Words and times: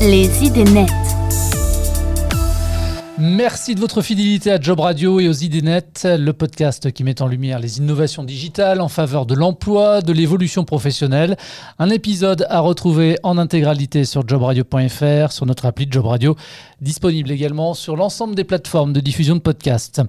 Les 0.00 0.42
idées 0.42 0.64
nettes. 0.64 1.19
Merci 3.22 3.74
de 3.74 3.80
votre 3.80 4.00
fidélité 4.00 4.50
à 4.50 4.58
Job 4.58 4.80
Radio 4.80 5.20
et 5.20 5.28
aux 5.28 5.34
nettes, 5.62 6.08
le 6.10 6.32
podcast 6.32 6.90
qui 6.90 7.04
met 7.04 7.20
en 7.20 7.26
lumière 7.26 7.58
les 7.58 7.76
innovations 7.76 8.24
digitales 8.24 8.80
en 8.80 8.88
faveur 8.88 9.26
de 9.26 9.34
l'emploi, 9.34 10.00
de 10.00 10.14
l'évolution 10.14 10.64
professionnelle. 10.64 11.36
Un 11.78 11.90
épisode 11.90 12.46
à 12.48 12.60
retrouver 12.60 13.18
en 13.22 13.36
intégralité 13.36 14.06
sur 14.06 14.26
jobradio.fr, 14.26 15.32
sur 15.32 15.44
notre 15.44 15.66
appli 15.66 15.86
Job 15.90 16.06
Radio, 16.06 16.34
disponible 16.80 17.30
également 17.30 17.74
sur 17.74 17.94
l'ensemble 17.94 18.34
des 18.34 18.44
plateformes 18.44 18.94
de 18.94 19.00
diffusion 19.00 19.34
de 19.34 19.40
podcasts. 19.40 20.00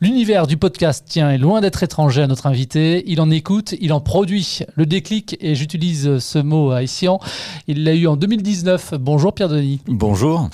L'univers 0.00 0.46
du 0.46 0.56
podcast, 0.56 1.04
tient 1.08 1.28
est 1.28 1.38
loin 1.38 1.60
d'être 1.60 1.82
étranger 1.82 2.22
à 2.22 2.28
notre 2.28 2.46
invité. 2.46 3.02
Il 3.08 3.20
en 3.20 3.32
écoute, 3.32 3.74
il 3.80 3.92
en 3.92 4.00
produit. 4.00 4.60
Le 4.76 4.86
déclic, 4.86 5.36
et 5.40 5.56
j'utilise 5.56 6.20
ce 6.20 6.38
mot 6.38 6.70
haïtien, 6.70 7.18
il 7.66 7.82
l'a 7.82 7.94
eu 7.94 8.06
en 8.06 8.14
2019. 8.14 8.94
Bonjour 9.00 9.34
Pierre 9.34 9.48
Denis. 9.48 9.80
Bonjour. 9.88 10.48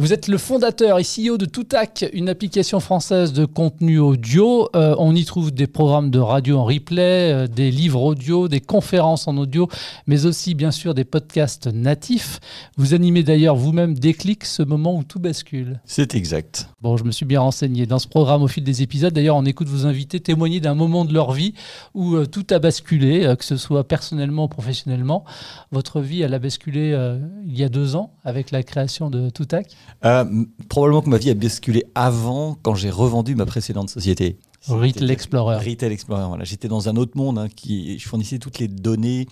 Vous 0.00 0.14
êtes 0.14 0.28
le 0.28 0.38
fondateur 0.38 0.98
et 0.98 1.02
CEO 1.02 1.36
de 1.36 1.44
Toutac, 1.44 2.06
une 2.14 2.30
application 2.30 2.80
française 2.80 3.34
de 3.34 3.44
contenu 3.44 3.98
audio. 3.98 4.66
Euh, 4.74 4.94
on 4.98 5.14
y 5.14 5.26
trouve 5.26 5.52
des 5.52 5.66
programmes 5.66 6.10
de 6.10 6.18
radio 6.18 6.56
en 6.56 6.64
replay, 6.64 7.30
euh, 7.34 7.46
des 7.46 7.70
livres 7.70 8.00
audio, 8.00 8.48
des 8.48 8.62
conférences 8.62 9.28
en 9.28 9.36
audio, 9.36 9.68
mais 10.06 10.24
aussi 10.24 10.54
bien 10.54 10.70
sûr 10.70 10.94
des 10.94 11.04
podcasts 11.04 11.66
natifs. 11.66 12.40
Vous 12.78 12.94
animez 12.94 13.22
d'ailleurs 13.22 13.56
vous-même 13.56 13.92
Déclic, 13.92 14.46
ce 14.46 14.62
moment 14.62 14.96
où 14.96 15.04
tout 15.04 15.20
bascule. 15.20 15.82
C'est 15.84 16.14
exact. 16.14 16.70
Bon, 16.80 16.96
je 16.96 17.04
me 17.04 17.10
suis 17.10 17.26
bien 17.26 17.40
renseigné 17.42 17.84
dans 17.84 17.98
ce 17.98 18.08
programme 18.08 18.42
au 18.42 18.48
fil 18.48 18.64
des 18.64 18.80
épisodes. 18.80 19.12
D'ailleurs, 19.12 19.36
on 19.36 19.44
écoute 19.44 19.68
vos 19.68 19.84
invités 19.84 20.18
témoigner 20.18 20.60
d'un 20.60 20.74
moment 20.74 21.04
de 21.04 21.12
leur 21.12 21.32
vie 21.32 21.52
où 21.92 22.14
euh, 22.14 22.24
tout 22.24 22.46
a 22.48 22.58
basculé, 22.58 23.34
que 23.38 23.44
ce 23.44 23.58
soit 23.58 23.86
personnellement 23.86 24.44
ou 24.44 24.48
professionnellement. 24.48 25.26
Votre 25.72 26.00
vie, 26.00 26.22
elle 26.22 26.32
a 26.32 26.38
basculé 26.38 26.98
il 27.44 27.58
y 27.58 27.64
a 27.64 27.68
deux 27.68 27.96
ans 27.96 28.14
avec 28.24 28.50
la 28.50 28.62
création 28.62 29.10
de 29.10 29.28
Toutac. 29.28 29.76
Euh, 30.04 30.44
probablement 30.68 31.02
que 31.02 31.08
ma 31.08 31.18
vie 31.18 31.30
a 31.30 31.34
basculé 31.34 31.84
avant 31.94 32.56
quand 32.62 32.74
j'ai 32.74 32.90
revendu 32.90 33.34
ma 33.34 33.46
précédente 33.46 33.90
société. 33.90 34.38
Retail 34.68 35.10
Explorer. 35.10 35.56
Retail 35.56 35.92
Explorer, 35.92 36.26
voilà. 36.28 36.44
J'étais 36.44 36.68
dans 36.68 36.88
un 36.88 36.96
autre 36.96 37.16
monde 37.16 37.38
hein, 37.38 37.48
qui 37.48 37.98
je 37.98 38.06
fournissais 38.06 38.38
toutes 38.38 38.58
les 38.58 38.68
données 38.68 39.26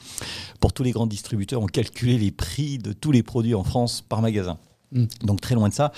pour 0.60 0.72
tous 0.72 0.82
les 0.82 0.90
grands 0.90 1.06
distributeurs. 1.06 1.60
On 1.60 1.66
calculait 1.66 2.16
les 2.16 2.30
prix 2.30 2.78
de 2.78 2.92
tous 2.92 3.12
les 3.12 3.22
produits 3.22 3.54
en 3.54 3.64
France 3.64 4.00
par 4.00 4.22
magasin. 4.22 4.58
Mm. 4.92 5.04
Donc 5.24 5.40
très 5.40 5.54
loin 5.54 5.68
de 5.68 5.74
ça. 5.74 5.92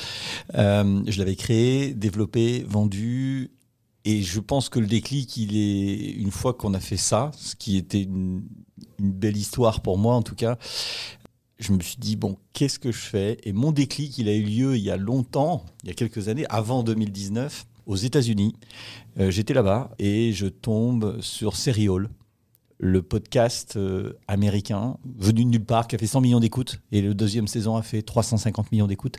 Euh, 0.55 1.03
je 1.07 1.19
l'avais 1.19 1.37
créé, 1.37 1.95
développé, 1.95 2.65
vendu. 2.69 3.51
Et 4.05 4.23
je 4.23 4.41
pense 4.41 4.69
que 4.69 4.79
le 4.79 4.87
déclic, 4.87 5.37
il 5.37 5.57
est 5.57 6.11
une 6.13 6.31
fois 6.31 6.55
qu'on 6.55 6.73
a 6.75 6.81
fait 6.81 6.97
ça, 6.97 7.31
ce 7.37 7.55
qui 7.55 7.77
était 7.77 8.03
une, 8.03 8.43
une 8.99 9.13
belle 9.13 9.37
histoire 9.37 9.81
pour 9.81 9.99
moi 9.99 10.15
en 10.15 10.23
tout 10.23 10.35
cas. 10.35 10.59
Je 11.61 11.75
me 11.75 11.81
suis 11.81 11.99
dit, 11.99 12.17
bon, 12.17 12.39
qu'est-ce 12.55 12.79
que 12.79 12.91
je 12.91 12.99
fais? 12.99 13.37
Et 13.45 13.53
mon 13.53 13.71
déclic, 13.71 14.17
il 14.17 14.31
a 14.31 14.35
eu 14.35 14.43
lieu 14.43 14.77
il 14.77 14.83
y 14.83 14.91
a 14.91 14.97
longtemps, 14.97 15.67
il 15.83 15.89
y 15.89 15.91
a 15.91 15.95
quelques 15.95 16.29
années, 16.29 16.47
avant 16.49 16.83
2019, 16.83 17.67
aux 17.85 17.97
États-Unis. 17.97 18.55
Euh, 19.19 19.31
J'étais 19.31 19.53
là-bas 19.53 19.91
et 19.99 20.33
je 20.33 20.47
tombe 20.47 21.21
sur 21.21 21.57
Serial, 21.57 22.09
le 22.79 23.03
podcast 23.03 23.75
euh, 23.77 24.15
américain 24.27 24.97
venu 25.19 25.45
de 25.45 25.51
nulle 25.51 25.65
part, 25.65 25.87
qui 25.87 25.97
a 25.97 25.99
fait 25.99 26.07
100 26.07 26.23
millions 26.23 26.41
d'écoutes. 26.41 26.81
Et 26.93 27.03
le 27.03 27.13
deuxième 27.13 27.47
saison 27.47 27.77
a 27.77 27.83
fait 27.83 28.01
350 28.01 28.73
millions 28.73 28.87
d'écoutes. 28.87 29.19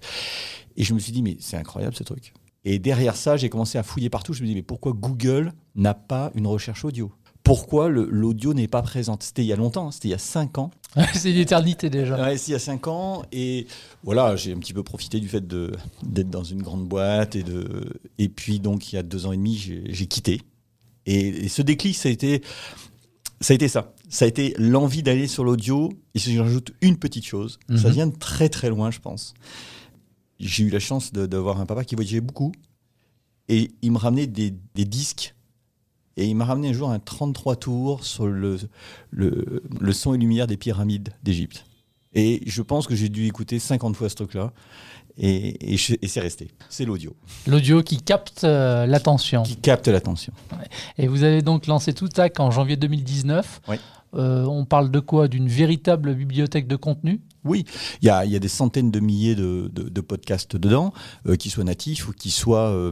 Et 0.78 0.84
je 0.84 0.96
me 0.96 1.00
suis 1.00 1.12
dit, 1.12 1.22
mais 1.22 1.38
c'est 1.40 1.58
incroyable 1.58 1.96
ce 1.96 2.04
truc. 2.04 2.34
Et 2.66 2.80
derrière 2.80 3.16
ça, 3.16 3.38
j'ai 3.38 3.50
commencé 3.50 3.78
à 3.78 3.84
fouiller 3.84 4.10
partout. 4.10 4.34
Je 4.34 4.42
me 4.42 4.48
dis, 4.48 4.56
mais 4.56 4.64
pourquoi 4.64 4.94
Google 4.94 5.54
n'a 5.76 5.94
pas 5.94 6.32
une 6.34 6.48
recherche 6.48 6.86
audio? 6.86 7.12
Pourquoi 7.52 7.90
l'audio 7.90 8.54
n'est 8.54 8.70
pas 8.70 8.82
présente 8.82 9.24
C'était 9.24 9.42
il 9.44 9.48
y 9.48 9.52
a 9.52 9.58
longtemps, 9.58 9.88
hein, 9.88 9.92
c'était 9.92 10.08
il 10.08 10.12
y 10.12 10.14
a 10.14 10.18
5 10.18 10.58
ans. 10.58 10.72
C'est 11.14 11.32
une 11.32 11.38
éternité 11.38 11.90
déjà. 11.90 12.16
Ouais, 12.22 12.38
c'est 12.38 12.50
il 12.50 12.52
y 12.54 12.56
a 12.56 12.60
5 12.60 12.88
ans. 12.88 13.24
Et 13.34 13.68
voilà, 14.04 14.38
j'ai 14.38 14.54
un 14.54 14.58
petit 14.60 14.74
peu 14.74 14.84
profité 14.84 15.20
du 15.20 15.28
fait 15.28 15.46
d'être 15.46 16.30
dans 16.30 16.46
une 16.46 16.62
grande 16.62 16.88
boîte. 16.88 17.36
Et, 17.36 17.44
de, 17.44 17.92
et 18.18 18.30
puis, 18.30 18.60
donc, 18.62 18.92
il 18.92 18.96
y 18.96 19.00
a 19.00 19.04
deux 19.04 19.26
ans 19.26 19.34
et 19.34 19.38
demi, 19.38 19.58
j'ai 19.58 20.06
quitté. 20.08 20.42
Et, 21.06 21.28
et 21.28 21.48
ce 21.50 21.62
déclic, 21.62 21.96
ça 21.98 22.08
a 22.08 22.12
été 22.14 22.42
ça. 23.42 23.54
A 23.54 23.56
été 23.56 23.68
ça. 23.68 23.94
Ça 24.08 24.24
a 24.26 24.28
été 24.30 24.54
l'envie 24.58 25.04
d'aller 25.04 25.28
sur 25.28 25.44
l'audio. 25.44 25.92
Et 26.16 26.20
si 26.20 26.34
je 26.34 26.40
rajoute 26.40 26.72
une 26.82 26.96
petite 26.98 27.26
chose, 27.26 27.60
ça 27.76 27.88
Mhm. 27.90 27.94
vient 27.94 28.08
de 28.08 28.16
très 28.18 28.48
très 28.48 28.70
loin, 28.70 28.92
je 28.92 29.00
pense. 29.00 29.34
J'ai 30.40 30.64
eu 30.64 30.70
la 30.70 30.80
chance 30.80 31.12
de- 31.12 31.26
d'avoir 31.26 31.60
un 31.60 31.66
papa 31.66 31.84
qui 31.84 31.96
voyageait 31.96 32.22
beaucoup. 32.22 32.54
Et 33.50 33.72
il 33.82 33.92
me 33.92 33.98
ramenait 33.98 34.28
des, 34.28 34.54
des 34.76 34.86
disques. 34.86 35.36
Et 36.18 36.26
il 36.28 36.36
m'a 36.36 36.46
ramené 36.46 36.70
un 36.70 36.74
jour 36.74 36.90
un 36.92 37.00
33 37.00 37.56
tours 37.56 38.04
sur 38.04 38.28
le, 38.28 38.58
le, 39.12 39.64
le 39.80 39.94
son 39.94 40.14
et 40.14 40.18
lumière 40.18 40.48
des 40.48 40.58
pyramides 40.58 41.10
d'Égypte. 41.24 41.66
Et 42.14 42.42
je 42.46 42.62
pense 42.62 42.88
que 42.88 42.96
j'ai 42.96 43.08
dû 43.10 43.26
écouter 43.26 43.60
50 43.60 43.96
fois 43.96 44.10
ce 44.10 44.16
truc-là. 44.16 44.52
Et, 45.18 45.74
et 45.74 45.78
c'est 45.78 46.20
resté. 46.20 46.50
C'est 46.70 46.86
l'audio 46.86 47.16
L'audio 47.48 47.84
qui 47.84 48.02
capte 48.02 48.44
euh, 48.46 48.86
l'attention. 48.86 49.44
qui 49.44 49.56
capte 49.58 49.88
l'attention. 49.90 50.34
Et 50.98 51.08
vous 51.08 51.24
avez 51.24 51.42
donc 51.42 51.68
lancé 51.68 51.94
Toutac 51.94 52.40
en 52.40 52.50
janvier 52.52 52.76
2019. 52.78 53.62
Oui. 53.68 53.76
Euh, 54.14 54.44
on 54.46 54.66
parle 54.66 54.90
de 54.92 55.00
quoi? 55.00 55.28
D'une 55.30 55.48
véritable 55.48 56.14
bibliothèque 56.16 56.68
de 56.68 56.76
contenu? 56.76 57.22
Oui, 57.46 57.66
il 58.02 58.06
y 58.06 58.10
a, 58.10 58.26
il 58.26 58.32
y 58.32 58.36
a 58.36 58.40
des 58.40 58.48
centaines 58.50 58.92
de 58.92 59.00
milliers 59.00 59.36
de, 59.36 59.70
de- 59.74 59.88
de 59.90 60.02
podcasts 60.02 60.56
dedans, 60.58 60.94
euh, 61.28 61.36
qui 61.38 61.50
soient 61.50 61.64
natifs 61.64 62.08
ou 62.08 62.12
qui 62.14 62.30
soient 62.32 62.70
euh, 62.70 62.92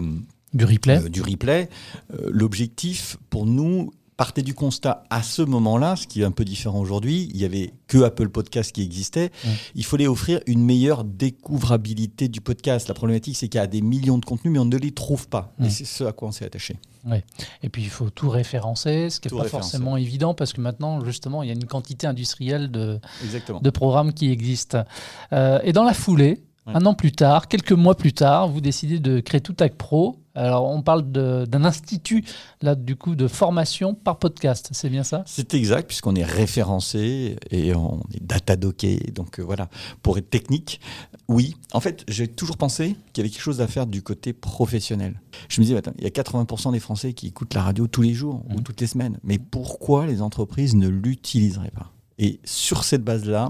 Du 0.54 0.66
replay 0.66 0.98
euh, 0.98 1.10
du 1.10 1.22
replay. 1.22 1.70
Euh, 2.14 2.30
L'objectif 2.32 3.18
pour 3.30 3.46
nous 3.46 3.92
partait 4.18 4.42
du 4.42 4.54
constat 4.54 5.04
à 5.10 5.24
ce 5.24 5.42
moment-là, 5.42 5.96
ce 5.96 6.06
qui 6.06 6.22
est 6.22 6.26
un 6.26 6.32
peu 6.32 6.44
différent 6.44 6.80
aujourd'hui, 6.82 7.30
il 7.34 7.40
y 7.40 7.46
avait 7.46 7.72
que 7.88 8.00
Apple 8.04 8.28
Podcast 8.28 8.74
qui 8.74 8.82
existait. 8.82 9.32
Il 9.76 9.86
fallait 9.86 10.08
offrir 10.08 10.42
une 10.46 10.62
meilleure 10.62 11.06
découvrabilité 11.06 12.28
du 12.28 12.42
podcast. 12.42 12.90
La 12.90 12.94
problématique, 12.94 13.38
c'est 13.38 13.48
qu'il 13.48 13.60
y 13.60 13.64
a 13.64 13.68
des 13.68 13.82
millions 13.82 14.18
de 14.18 14.26
contenus, 14.26 14.52
mais 14.52 14.60
on 14.60 14.66
ne 14.66 14.76
les 14.78 14.92
trouve 14.92 15.30
pas. 15.30 15.54
Et 15.64 15.70
c'est 15.70 15.86
ce 15.86 16.04
à 16.04 16.12
quoi 16.12 16.28
on 16.28 16.32
s'est 16.34 16.44
attaché. 16.44 16.76
Et 17.64 17.70
puis 17.70 17.82
il 17.82 17.90
faut 17.90 18.10
tout 18.10 18.30
référencer, 18.30 19.10
ce 19.10 19.22
qui 19.22 19.34
n'est 19.34 19.40
pas 19.42 19.48
forcément 19.48 19.96
évident 19.96 20.34
parce 20.34 20.52
que 20.52 20.60
maintenant, 20.60 21.04
justement, 21.06 21.42
il 21.42 21.48
y 21.48 21.52
a 21.52 21.56
une 21.56 21.64
quantité 21.66 22.06
industrielle 22.06 22.72
de, 22.72 23.00
Exactement. 23.24 23.62
de 23.62 23.70
programmes 23.70 24.12
qui 24.12 24.30
existent. 24.32 24.84
Euh, 25.32 25.60
et 25.64 25.72
dans 25.72 25.84
la 25.86 25.94
foulée, 25.94 26.44
Ouais. 26.68 26.74
un 26.76 26.86
an 26.86 26.94
plus 26.94 27.14
tard, 27.14 27.48
quelques 27.48 27.72
mois 27.72 27.96
plus 27.96 28.12
tard, 28.12 28.50
vous 28.50 28.60
décidez 28.60 29.00
de 29.00 29.22
créer 29.22 29.40
Toutac 29.40 29.76
Pro. 29.76 30.19
Alors, 30.36 30.66
on 30.70 30.82
parle 30.82 31.12
d'un 31.12 31.64
institut, 31.66 32.24
là, 32.62 32.76
du 32.76 32.96
coup, 32.96 33.16
de 33.16 33.28
formation 33.28 33.94
par 33.96 34.20
podcast. 34.20 34.70
C'est 34.74 34.90
bien 34.90 35.04
ça? 35.04 35.24
C'est 35.26 35.54
exact, 35.54 35.88
puisqu'on 35.88 36.16
est 36.16 36.24
référencé 36.24 37.38
et 37.52 37.74
on 37.76 38.02
est 38.14 38.24
datadocké. 38.24 38.98
Donc 39.14 39.40
euh, 39.40 39.44
voilà, 39.44 39.70
pour 40.02 40.18
être 40.18 40.30
technique, 40.30 40.80
oui. 41.28 41.56
En 41.74 41.80
fait, 41.80 42.04
j'ai 42.08 42.28
toujours 42.28 42.58
pensé 42.58 42.96
qu'il 43.14 43.22
y 43.24 43.26
avait 43.26 43.30
quelque 43.34 43.42
chose 43.42 43.62
à 43.62 43.68
faire 43.68 43.88
du 43.88 44.02
côté 44.02 44.34
professionnel. 44.34 45.20
Je 45.50 45.60
me 45.62 45.66
disais, 45.66 45.78
attends, 45.78 45.94
il 45.98 46.04
y 46.04 46.08
a 46.08 46.12
80% 46.12 46.72
des 46.72 46.80
Français 46.80 47.14
qui 47.14 47.28
écoutent 47.28 47.54
la 47.54 47.64
radio 47.64 47.88
tous 47.88 48.02
les 48.02 48.14
jours 48.14 48.44
ou 48.50 48.54
Mhm. 48.54 48.64
toutes 48.64 48.82
les 48.82 48.88
semaines. 48.88 49.18
Mais 49.24 49.40
pourquoi 49.40 50.06
les 50.06 50.22
entreprises 50.22 50.76
ne 50.76 50.88
l'utiliseraient 50.88 51.72
pas? 51.72 51.92
Et 52.18 52.40
sur 52.46 52.84
cette 52.84 53.04
base-là, 53.04 53.50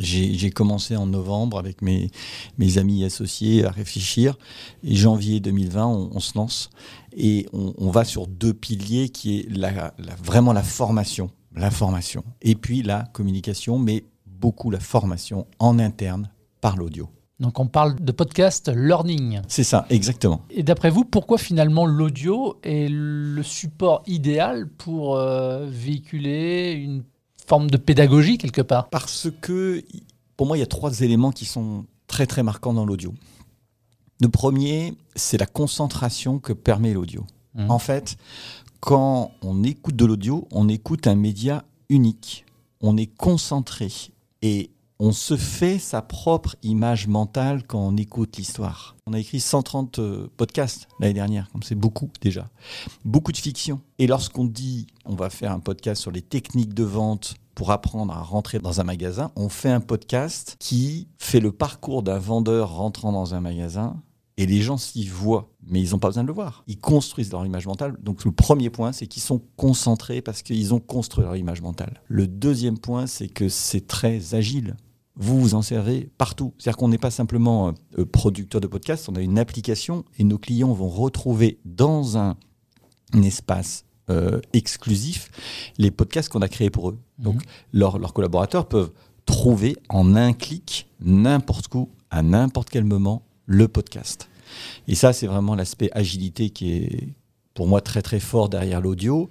j'ai 0.00 0.50
commencé 0.50 0.96
en 0.96 1.06
novembre 1.06 1.58
avec 1.58 1.82
mes, 1.82 2.10
mes 2.58 2.78
amis 2.78 3.04
associés 3.04 3.64
à 3.64 3.70
réfléchir. 3.70 4.36
Et 4.82 4.94
janvier 4.94 5.40
2020, 5.40 5.86
on, 5.86 6.10
on 6.12 6.20
se 6.20 6.36
lance 6.36 6.70
et 7.16 7.46
on, 7.52 7.74
on 7.78 7.90
va 7.90 8.04
sur 8.04 8.26
deux 8.26 8.52
piliers 8.54 9.08
qui 9.08 9.40
est 9.40 9.48
la, 9.50 9.70
la- 9.98 10.14
vraiment 10.22 10.52
la 10.52 10.62
formation, 10.62 11.30
la 11.54 11.70
formation, 11.70 12.22
et 12.42 12.54
puis 12.54 12.82
la 12.82 13.04
communication, 13.12 13.78
mais 13.78 14.04
beaucoup 14.26 14.70
la 14.70 14.80
formation 14.80 15.46
en 15.58 15.78
interne 15.78 16.30
par 16.60 16.76
l'audio. 16.76 17.08
Donc, 17.38 17.58
on 17.60 17.66
parle 17.66 17.96
de 18.02 18.12
podcast 18.12 18.70
learning. 18.74 19.40
C'est 19.46 19.62
ça, 19.64 19.84
exactement. 19.90 20.40
Et 20.50 20.62
d'après 20.62 20.88
vous, 20.88 21.04
pourquoi 21.04 21.36
finalement 21.36 21.84
l'audio 21.84 22.56
est 22.62 22.88
le 22.90 23.42
support 23.42 24.02
idéal 24.06 24.66
pour 24.68 25.16
euh, 25.16 25.66
véhiculer 25.68 26.72
une 26.72 27.02
forme 27.46 27.70
de 27.70 27.76
pédagogie 27.76 28.38
quelque 28.38 28.62
part 28.62 28.88
Parce 28.90 29.28
que 29.40 29.84
pour 30.36 30.46
moi, 30.46 30.56
il 30.56 30.60
y 30.60 30.62
a 30.62 30.66
trois 30.66 31.00
éléments 31.00 31.32
qui 31.32 31.44
sont 31.44 31.86
très 32.06 32.26
très 32.26 32.42
marquants 32.42 32.74
dans 32.74 32.84
l'audio. 32.84 33.14
Le 34.20 34.28
premier, 34.28 34.94
c'est 35.14 35.38
la 35.38 35.46
concentration 35.46 36.38
que 36.38 36.52
permet 36.52 36.92
l'audio. 36.92 37.26
Mhm. 37.54 37.70
En 37.70 37.78
fait, 37.78 38.16
quand 38.80 39.32
on 39.42 39.62
écoute 39.64 39.96
de 39.96 40.04
l'audio, 40.04 40.46
on 40.52 40.68
écoute 40.68 41.06
un 41.06 41.14
média 41.14 41.64
unique. 41.88 42.44
On 42.80 42.96
est 42.96 43.06
concentré 43.06 43.88
et 44.42 44.70
on 44.98 45.12
se 45.12 45.36
fait 45.36 45.78
sa 45.78 46.00
propre 46.02 46.56
image 46.62 47.06
mentale 47.06 47.64
quand 47.66 47.80
on 47.80 47.96
écoute 47.96 48.36
l'histoire. 48.36 48.96
On 49.06 49.12
a 49.12 49.18
écrit 49.18 49.40
130 49.40 49.98
euh, 49.98 50.28
podcasts 50.36 50.88
l'année 51.00 51.12
dernière, 51.12 51.50
comme 51.50 51.62
c'est 51.62 51.74
beaucoup 51.74 52.10
déjà. 52.20 52.48
Beaucoup 53.04 53.32
de 53.32 53.36
fiction. 53.36 53.80
Et 53.98 54.06
lorsqu'on 54.06 54.44
dit 54.44 54.86
on 55.04 55.14
va 55.14 55.30
faire 55.30 55.52
un 55.52 55.60
podcast 55.60 56.00
sur 56.00 56.10
les 56.10 56.22
techniques 56.22 56.74
de 56.74 56.84
vente 56.84 57.34
pour 57.54 57.70
apprendre 57.70 58.12
à 58.12 58.22
rentrer 58.22 58.58
dans 58.58 58.80
un 58.80 58.84
magasin, 58.84 59.32
on 59.36 59.48
fait 59.48 59.70
un 59.70 59.80
podcast 59.80 60.56
qui 60.58 61.08
fait 61.18 61.40
le 61.40 61.52
parcours 61.52 62.02
d'un 62.02 62.18
vendeur 62.18 62.70
rentrant 62.74 63.12
dans 63.12 63.34
un 63.34 63.40
magasin 63.40 63.96
et 64.38 64.46
les 64.46 64.60
gens 64.60 64.76
s'y 64.76 65.06
voient, 65.06 65.50
mais 65.66 65.80
ils 65.80 65.92
n'ont 65.92 65.98
pas 65.98 66.08
besoin 66.08 66.22
de 66.22 66.28
le 66.28 66.34
voir. 66.34 66.62
Ils 66.66 66.78
construisent 66.78 67.32
leur 67.32 67.46
image 67.46 67.66
mentale. 67.66 67.96
Donc 68.02 68.24
le 68.24 68.32
premier 68.32 68.68
point, 68.68 68.92
c'est 68.92 69.06
qu'ils 69.06 69.22
sont 69.22 69.40
concentrés 69.56 70.20
parce 70.20 70.42
qu'ils 70.42 70.74
ont 70.74 70.80
construit 70.80 71.24
leur 71.24 71.36
image 71.36 71.62
mentale. 71.62 72.02
Le 72.06 72.26
deuxième 72.26 72.78
point, 72.78 73.06
c'est 73.06 73.28
que 73.28 73.48
c'est 73.48 73.86
très 73.86 74.34
agile. 74.34 74.76
Vous 75.16 75.40
vous 75.40 75.54
en 75.54 75.62
servez 75.62 76.10
partout. 76.18 76.52
C'est-à-dire 76.58 76.76
qu'on 76.76 76.88
n'est 76.88 76.98
pas 76.98 77.10
simplement 77.10 77.72
euh, 77.98 78.04
producteur 78.04 78.60
de 78.60 78.66
podcasts, 78.66 79.08
on 79.08 79.16
a 79.16 79.20
une 79.20 79.38
application 79.38 80.04
et 80.18 80.24
nos 80.24 80.38
clients 80.38 80.72
vont 80.72 80.88
retrouver 80.88 81.58
dans 81.64 82.18
un, 82.18 82.36
espace 83.22 83.84
euh, 84.10 84.40
exclusif 84.52 85.30
les 85.78 85.90
podcasts 85.90 86.28
qu'on 86.28 86.42
a 86.42 86.48
créés 86.48 86.70
pour 86.70 86.90
eux. 86.90 86.98
Mhm. 87.18 87.24
Donc 87.24 87.42
leurs 87.72 88.12
collaborateurs 88.12 88.68
peuvent 88.68 88.92
trouver 89.24 89.76
en 89.88 90.14
un 90.14 90.32
clic 90.32 90.88
n'importe 91.00 91.74
où, 91.74 91.90
à 92.10 92.22
n'importe 92.22 92.70
quel 92.70 92.84
moment, 92.84 93.22
le 93.46 93.68
podcast. 93.68 94.28
Et 94.88 94.94
ça, 94.94 95.12
c'est 95.12 95.26
vraiment 95.26 95.54
l'aspect 95.54 95.90
agilité 95.92 96.50
qui 96.50 96.72
est 96.72 97.08
pour 97.54 97.66
moi 97.66 97.80
très 97.80 98.02
très 98.02 98.20
fort 98.20 98.48
derrière 98.48 98.80
l'audio. 98.80 99.30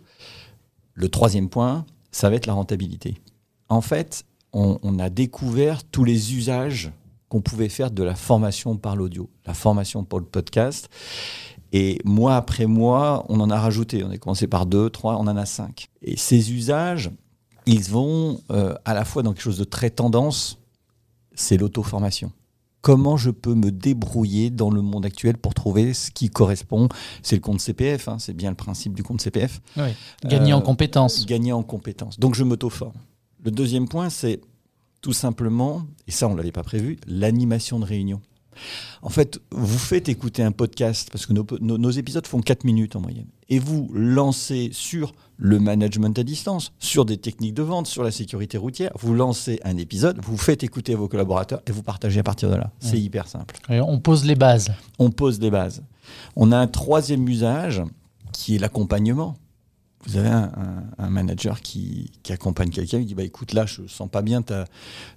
Le 0.93 1.09
troisième 1.09 1.49
point, 1.49 1.85
ça 2.11 2.29
va 2.29 2.35
être 2.35 2.45
la 2.45 2.53
rentabilité. 2.53 3.15
En 3.69 3.81
fait, 3.81 4.25
on, 4.55 4.99
a 4.99 5.09
découvert 5.09 5.83
tous 5.83 6.05
les 6.05 6.33
usages 6.33 6.91
qu'on 7.27 7.41
pouvait 7.41 7.69
faire 7.69 7.91
de 7.91 8.03
la 8.03 8.15
formation 8.15 8.77
par 8.77 8.95
l'audio, 8.95 9.29
la 9.45 9.53
formation 9.53 10.05
pour 10.05 10.19
le 10.19 10.25
podcast. 10.25 10.89
Et 11.73 11.99
mois 12.05 12.37
après 12.37 12.65
mois, 12.65 13.25
on 13.27 13.41
en 13.41 13.49
a 13.49 13.59
rajouté. 13.59 14.03
On 14.05 14.11
a 14.11 14.17
commencé 14.17 14.47
par 14.47 14.65
deux, 14.65 14.89
trois, 14.89 15.17
on 15.17 15.27
en 15.27 15.35
a 15.35 15.45
cinq. 15.45 15.89
Et 16.01 16.15
ces 16.15 16.53
usages, 16.53 17.11
ils 17.65 17.83
vont 17.83 18.39
euh, 18.51 18.75
à 18.85 18.93
la 18.93 19.03
fois 19.03 19.23
dans 19.23 19.33
quelque 19.33 19.43
chose 19.43 19.57
de 19.57 19.65
très 19.65 19.89
tendance, 19.89 20.57
c'est 21.33 21.57
l'auto-formation. 21.57 22.31
Comment 22.79 23.17
je 23.17 23.31
peux 23.31 23.55
me 23.55 23.71
débrouiller 23.71 24.51
dans 24.51 24.69
le 24.69 24.81
monde 24.81 25.05
actuel 25.05 25.37
pour 25.37 25.53
trouver 25.53 25.93
ce 25.93 26.11
qui 26.11 26.29
correspond? 26.29 26.87
C'est 27.23 27.35
le 27.35 27.41
compte 27.41 27.59
CPF, 27.59 28.07
hein, 28.07 28.19
c'est 28.19 28.35
bien 28.35 28.51
le 28.51 28.55
principe 28.55 28.93
du 28.93 29.03
compte 29.03 29.19
CPF. 29.19 29.59
Oui. 29.75 29.89
Gagner 30.23 30.53
en 30.53 30.59
euh, 30.59 30.61
compétences. 30.61 31.25
Gagner 31.25 31.51
en 31.51 31.63
compétences. 31.63 32.19
Donc 32.19 32.35
je 32.35 32.43
m'auto-forme. 32.43 32.93
Le 33.45 33.51
deuxième 33.51 33.87
point, 33.87 34.09
c'est 34.09 34.41
tout 35.01 35.13
simplement, 35.13 35.83
et 36.07 36.11
ça 36.11 36.27
on 36.27 36.31
ne 36.31 36.37
l'avait 36.37 36.51
pas 36.51 36.63
prévu, 36.63 36.97
l'animation 37.05 37.79
de 37.79 37.85
réunion. 37.85 38.19
En 39.03 39.09
fait, 39.09 39.39
vous 39.51 39.77
faites 39.77 40.09
écouter 40.09 40.41
un 40.41 40.51
podcast, 40.51 41.09
parce 41.11 41.27
que 41.27 41.33
nos, 41.33 41.91
épisodes 41.91 42.25
font 42.25 42.41
4 42.41 42.63
minutes 42.63 42.95
en 42.95 43.01
moyenne, 43.01 43.27
et 43.49 43.59
vous 43.59 43.87
lancez 43.93 44.71
sur 44.73 45.13
le 45.37 45.59
management 45.59 46.17
à 46.17 46.23
distance, 46.23 46.71
sur 46.79 47.05
des 47.05 47.17
techniques 47.17 47.53
de 47.53 47.61
vente, 47.61 47.85
sur 47.85 48.03
la 48.03 48.09
sécurité 48.09 48.57
routière, 48.57 48.89
vous 48.99 49.13
lancez 49.13 49.59
un 49.63 49.77
épisode, 49.77 50.19
vous 50.23 50.37
faites 50.37 50.63
écouter 50.63 50.93
à 50.93 50.97
vos 50.97 51.07
collaborateurs 51.07 51.61
et 51.67 51.71
vous 51.71 51.83
partagez 51.83 52.21
à 52.21 52.23
partir 52.23 52.49
de 52.49 52.55
là. 52.55 52.71
C'est 52.79 52.99
hyper 52.99 53.27
simple. 53.27 53.57
on 53.69 53.99
pose 53.99 54.25
les 54.25 54.35
bases. 54.35 54.73
On 54.97 55.11
pose 55.11 55.39
les 55.39 55.51
bases. 55.51 55.83
On 56.35 56.51
a 56.51 56.57
un 56.57 56.67
troisième 56.67 57.29
usage 57.29 57.83
qui 58.31 58.55
est 58.55 58.59
l'accompagnement 58.59 59.35
vous 60.07 60.17
avez 60.17 60.29
un, 60.29 61.09
manager 61.09 61.61
qui, 61.61 62.11
accompagne 62.29 62.69
quelqu'un, 62.69 62.99
il 62.99 63.05
dit 63.05 63.15
bah, 63.15 63.23
écoute, 63.23 63.53
là, 63.53 63.65
je 63.65 63.87
sens 63.87 64.09
pas 64.09 64.21
bien 64.21 64.41
ta, 64.41 64.65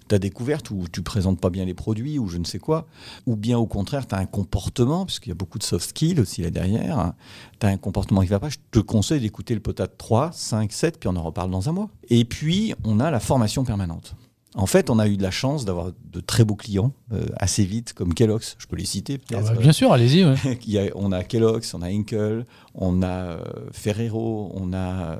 ta 0.09 0.19
découverte, 0.19 0.71
ou 0.71 0.85
tu 0.91 1.03
présentes 1.03 1.41
pas 1.41 1.51
bien 1.51 1.65
les 1.65 1.75
produits, 1.75 2.19
ou 2.19 2.29
je 2.29 2.39
ne 2.39 2.45
sais 2.45 2.59
quoi. 2.59 2.87
Ou 3.27 3.37
bien 3.37 3.59
au 3.59 3.67
contraire, 3.67 4.07
tu 4.07 4.15
as 4.15 4.19
un 4.19 4.27
comportement, 4.27 5.05
puisqu'il 5.07 5.31
y 5.31 5.33
a 5.33 5.35
beaucoup 5.35 5.59
de 5.59 5.65
soft 5.65 5.89
skills 5.89 6.21
aussi 6.21 6.43
là 6.43 6.51
derrière, 6.51 7.13
tu 7.61 7.67
as 7.67 7.71
un 7.71 7.77
comportement 7.77 8.23
qui 8.23 8.29
va 8.29 8.41
pas. 8.41 8.49
Je 8.49 8.59
te 8.71 8.79
conseille 8.79 9.21
d'écouter 9.21 9.55
le 9.55 9.61
potat 9.61 9.89
3, 9.89 10.31
5, 10.33 10.73
7, 10.73 11.01
puis 11.01 11.09
on 11.09 11.17
en 11.17 11.23
reparle 11.23 11.51
dans 11.51 11.69
un 11.69 11.73
mois. 11.73 11.91
Et 12.09 12.25
puis, 12.25 12.75
on 12.85 13.01
a 13.01 13.11
la 13.11 13.21
formation 13.21 13.65
permanente. 13.65 14.15
En 14.55 14.67
fait, 14.67 14.89
on 14.89 14.99
a 14.99 15.07
eu 15.07 15.19
de 15.19 15.23
la 15.23 15.31
chance 15.31 15.67
d'avoir 15.67 15.93
de 16.11 16.21
très 16.21 16.43
beaux 16.43 16.57
clients 16.57 16.93
euh, 17.13 17.27
assez 17.37 17.65
vite, 17.65 17.93
comme 17.93 18.15
Kellogg's. 18.15 18.57
Je 18.59 18.67
peux 18.67 18.77
les 18.77 18.87
citer 18.87 19.21
ah 19.35 19.43
bah, 19.43 19.53
bien 19.53 19.73
sûr, 19.73 19.93
allez-y. 19.93 20.25
on 20.95 21.13
a 21.13 21.23
Kellogg's, 21.23 21.75
on 21.75 21.83
a 21.83 21.89
Inkel, 21.89 22.47
on 22.75 23.03
a 23.03 23.07
euh, 23.07 23.43
Ferrero, 23.73 24.51
on 24.55 24.73
a 24.73 25.13
euh, 25.13 25.19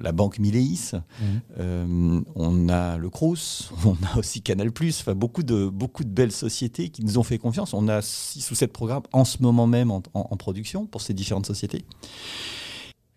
la 0.00 0.12
banque 0.12 0.38
Mileis, 0.38 0.92
mhm. 1.20 2.24
on 2.36 2.68
a 2.68 2.96
le 2.98 3.10
Crous, 3.10 3.72
on 3.84 3.96
a 4.14 4.18
aussi 4.18 4.42
Canal+. 4.42 4.70
Enfin, 4.70 5.14
beaucoup 5.14 5.42
de 5.42 5.68
beaucoup 5.68 6.04
de 6.04 6.10
belles 6.10 6.32
sociétés 6.32 6.90
qui 6.90 7.04
nous 7.04 7.18
ont 7.18 7.24
fait 7.24 7.38
confiance. 7.38 7.74
On 7.74 7.88
a 7.88 8.00
six 8.00 8.48
ou 8.52 8.54
sept 8.54 8.72
programmes 8.72 9.02
en 9.12 9.24
ce 9.24 9.42
moment 9.42 9.66
même 9.66 9.90
en, 9.90 10.00
production 10.36 10.86
pour 10.86 11.02
ces 11.02 11.14
différentes 11.14 11.46
sociétés. 11.46 11.84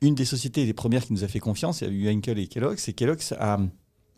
Une 0.02 0.16
des 0.16 0.26
sociétés, 0.26 0.66
les 0.66 0.74
premières 0.74 1.06
qui 1.06 1.14
nous 1.14 1.24
a 1.24 1.28
fait 1.28 1.40
confiance, 1.40 1.82
il 1.82 1.88
y 1.88 1.92
a 1.92 1.94
eu 1.94 2.10
Inkel 2.10 2.40
et 2.40 2.48
Kellogg's, 2.48 2.90
et 2.90 2.94
Kellogg's 2.94 3.34
a 3.34 3.60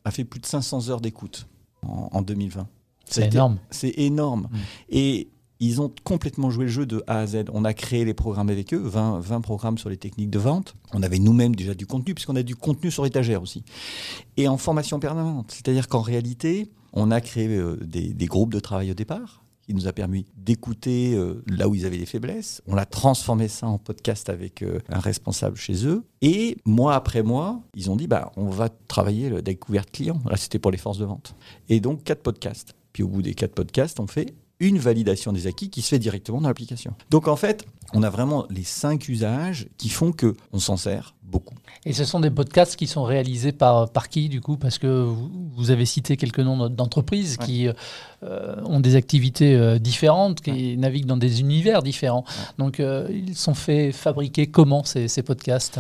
a 0.06 0.12
fait 0.12 0.24
plus 0.24 0.40
de 0.40 0.46
500 0.46 0.90
heures 0.90 1.02
d'écoute 1.02 1.48
en, 1.82 2.22
2020. 2.22 2.68
C'est 3.06 3.34
énorme. 3.34 3.58
C'est 3.70 3.94
énorme. 3.98 4.48
Mm. 4.52 4.58
Et 4.90 5.30
ils 5.60 5.82
ont 5.82 5.92
complètement 6.04 6.50
joué 6.50 6.66
le 6.66 6.72
jeu 6.72 6.86
de 6.86 7.04
A 7.08 7.20
à 7.20 7.28
Z. 7.28 7.46
On 7.54 7.64
a 7.64 7.74
créé 7.74 8.06
les 8.06 8.14
programmes 8.14 8.50
avec 8.50 8.74
eux, 8.74 8.82
20, 8.84 9.20
20 9.20 9.42
programmes 9.42 9.78
sur 9.78 9.90
les 9.90 9.98
techniques 9.98 10.30
de 10.30 10.40
vente. 10.40 10.76
On 10.94 11.04
avait 11.04 11.20
nous-mêmes 11.20 11.56
déjà 11.56 11.74
du 11.74 11.86
contenu, 11.86 12.14
puisqu'on 12.14 12.36
a 12.36 12.44
du 12.44 12.56
contenu 12.56 12.92
sur 12.92 13.06
étagère 13.06 13.42
aussi. 13.42 13.64
Et 14.38 14.48
en 14.48 14.58
formation 14.58 15.00
permanente. 15.00 15.52
C'est-à-dire 15.52 15.88
qu'en 15.88 16.02
réalité, 16.02 16.70
on 16.92 17.12
a 17.12 17.22
créé 17.22 17.48
euh, 17.48 17.78
des, 17.82 18.26
groupes 18.26 18.54
de 18.54 18.60
travail 18.60 18.92
au 18.92 18.94
départ 18.94 19.43
qui 19.66 19.74
nous 19.74 19.88
a 19.88 19.94
permis 19.94 20.26
d'écouter 20.38 21.16
euh, 21.16 21.44
là 21.48 21.68
où 21.68 21.76
ils 21.76 21.86
avaient 21.86 21.98
des 21.98 22.06
faiblesses. 22.06 22.62
On 22.68 22.78
a 22.78 22.86
transformé 22.86 23.48
ça 23.48 23.68
en 23.68 23.78
podcast 23.78 24.30
avec 24.30 24.62
euh, 24.62 24.80
un 24.90 25.00
responsable 25.00 25.58
chez 25.58 25.86
eux. 25.88 26.04
Et 26.22 26.58
mois 26.66 26.96
après 26.96 27.24
mois, 27.24 27.62
ils 27.76 27.90
ont 27.90 27.96
dit 27.96 28.08
bah, 28.08 28.32
on 28.36 28.50
va 28.50 28.70
travailler 28.70 29.30
la 29.30 29.42
découverte 29.42 29.92
client. 29.92 30.20
Là, 30.30 30.38
c'était 30.38 30.60
pour 30.60 30.72
les 30.72 30.78
forces 30.78 30.98
de 30.98 31.06
vente. 31.06 31.36
Et 31.70 31.80
donc, 31.80 32.04
quatre 32.04 32.22
podcasts. 32.22 32.76
Puis 32.92 33.04
au 33.04 33.08
bout 33.08 33.22
des 33.22 33.34
quatre 33.34 33.56
podcasts, 33.56 34.00
on 34.00 34.08
fait 34.08 34.36
une 34.60 34.78
validation 34.78 35.34
des 35.34 35.48
acquis 35.48 35.70
qui 35.70 35.82
se 35.82 35.90
fait 35.90 36.00
directement 36.00 36.42
dans 36.42 36.48
l'application. 36.48 36.94
Donc 37.10 37.28
en 37.28 37.36
fait, 37.36 37.66
on 37.94 38.04
a 38.04 38.10
vraiment 38.10 38.46
les 38.50 38.64
cinq 38.64 39.10
usages 39.10 39.68
qui 39.78 39.90
font 39.90 40.12
que 40.12 40.36
on 40.52 40.60
s'en 40.60 40.78
sert 40.78 41.16
beaucoup. 41.24 41.56
Et 41.86 41.94
ce 41.94 42.06
sont 42.06 42.20
des 42.20 42.30
podcasts 42.30 42.76
qui 42.76 42.88
sont 42.88 43.04
réalisés 43.04 43.52
par, 43.52 43.90
par 43.90 44.08
qui 44.08 44.30
du 44.30 44.40
coup? 44.40 44.58
Parce 44.58 44.78
que 44.78 44.88
vous, 44.88 45.72
avez 45.72 45.86
cité 45.86 46.18
quelques 46.18 46.40
noms 46.40 46.70
d'entreprises 46.70 47.38
qui 47.38 47.68
euh, 47.68 48.56
ont 48.64 48.80
des 48.80 48.96
activités 48.96 49.56
euh, 49.56 49.80
différentes, 49.80 50.42
qui 50.42 50.78
naviguent 50.78 51.06
dans 51.06 51.18
des 51.18 51.42
univers 51.42 51.84
différents. 51.84 52.24
Donc 52.58 52.80
euh, 52.80 53.08
ils 53.12 53.36
sont 53.36 53.54
faits 53.54 53.94
fabriquer 53.94 54.48
comment 54.48 54.84
ces, 54.84 55.08
ces 55.08 55.24
podcasts? 55.24 55.80